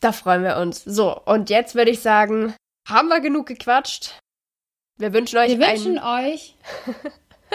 [0.01, 0.85] Da freuen wir uns.
[0.85, 2.55] So, und jetzt würde ich sagen,
[2.89, 4.19] haben wir genug gequatscht?
[4.99, 6.55] Wir wünschen euch Wir wünschen euch.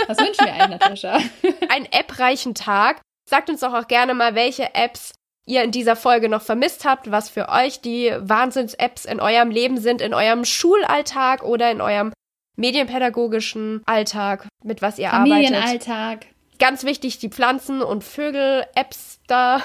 [0.07, 1.19] Was wünschen wir eigentlich, Natascha?
[1.69, 3.01] einen appreichen Tag.
[3.29, 5.13] Sagt uns doch auch gerne mal, welche Apps
[5.45, 9.77] ihr in dieser Folge noch vermisst habt, was für euch die Wahnsinns-Apps in eurem Leben
[9.77, 12.13] sind, in eurem Schulalltag oder in eurem
[12.57, 15.55] medienpädagogischen Alltag, mit was ihr Familienalltag.
[15.55, 15.83] arbeitet.
[15.83, 16.25] Familienalltag.
[16.59, 19.63] Ganz wichtig, die Pflanzen- und Vögel-Apps da.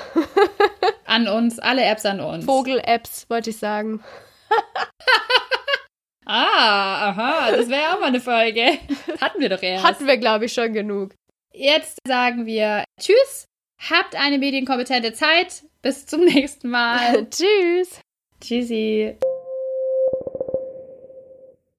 [1.04, 2.44] an uns, alle Apps an uns.
[2.44, 4.02] Vogel-Apps, wollte ich sagen.
[6.24, 8.78] ah, aha, das wäre auch mal eine Folge.
[9.20, 9.84] Hatten wir doch erst.
[9.84, 11.14] Hatten wir, glaube ich, schon genug.
[11.52, 13.46] Jetzt sagen wir Tschüss,
[13.90, 15.64] habt eine medienkompetente Zeit.
[15.82, 17.28] Bis zum nächsten Mal.
[17.30, 18.00] Tschüss.
[18.40, 19.16] Tschüssi.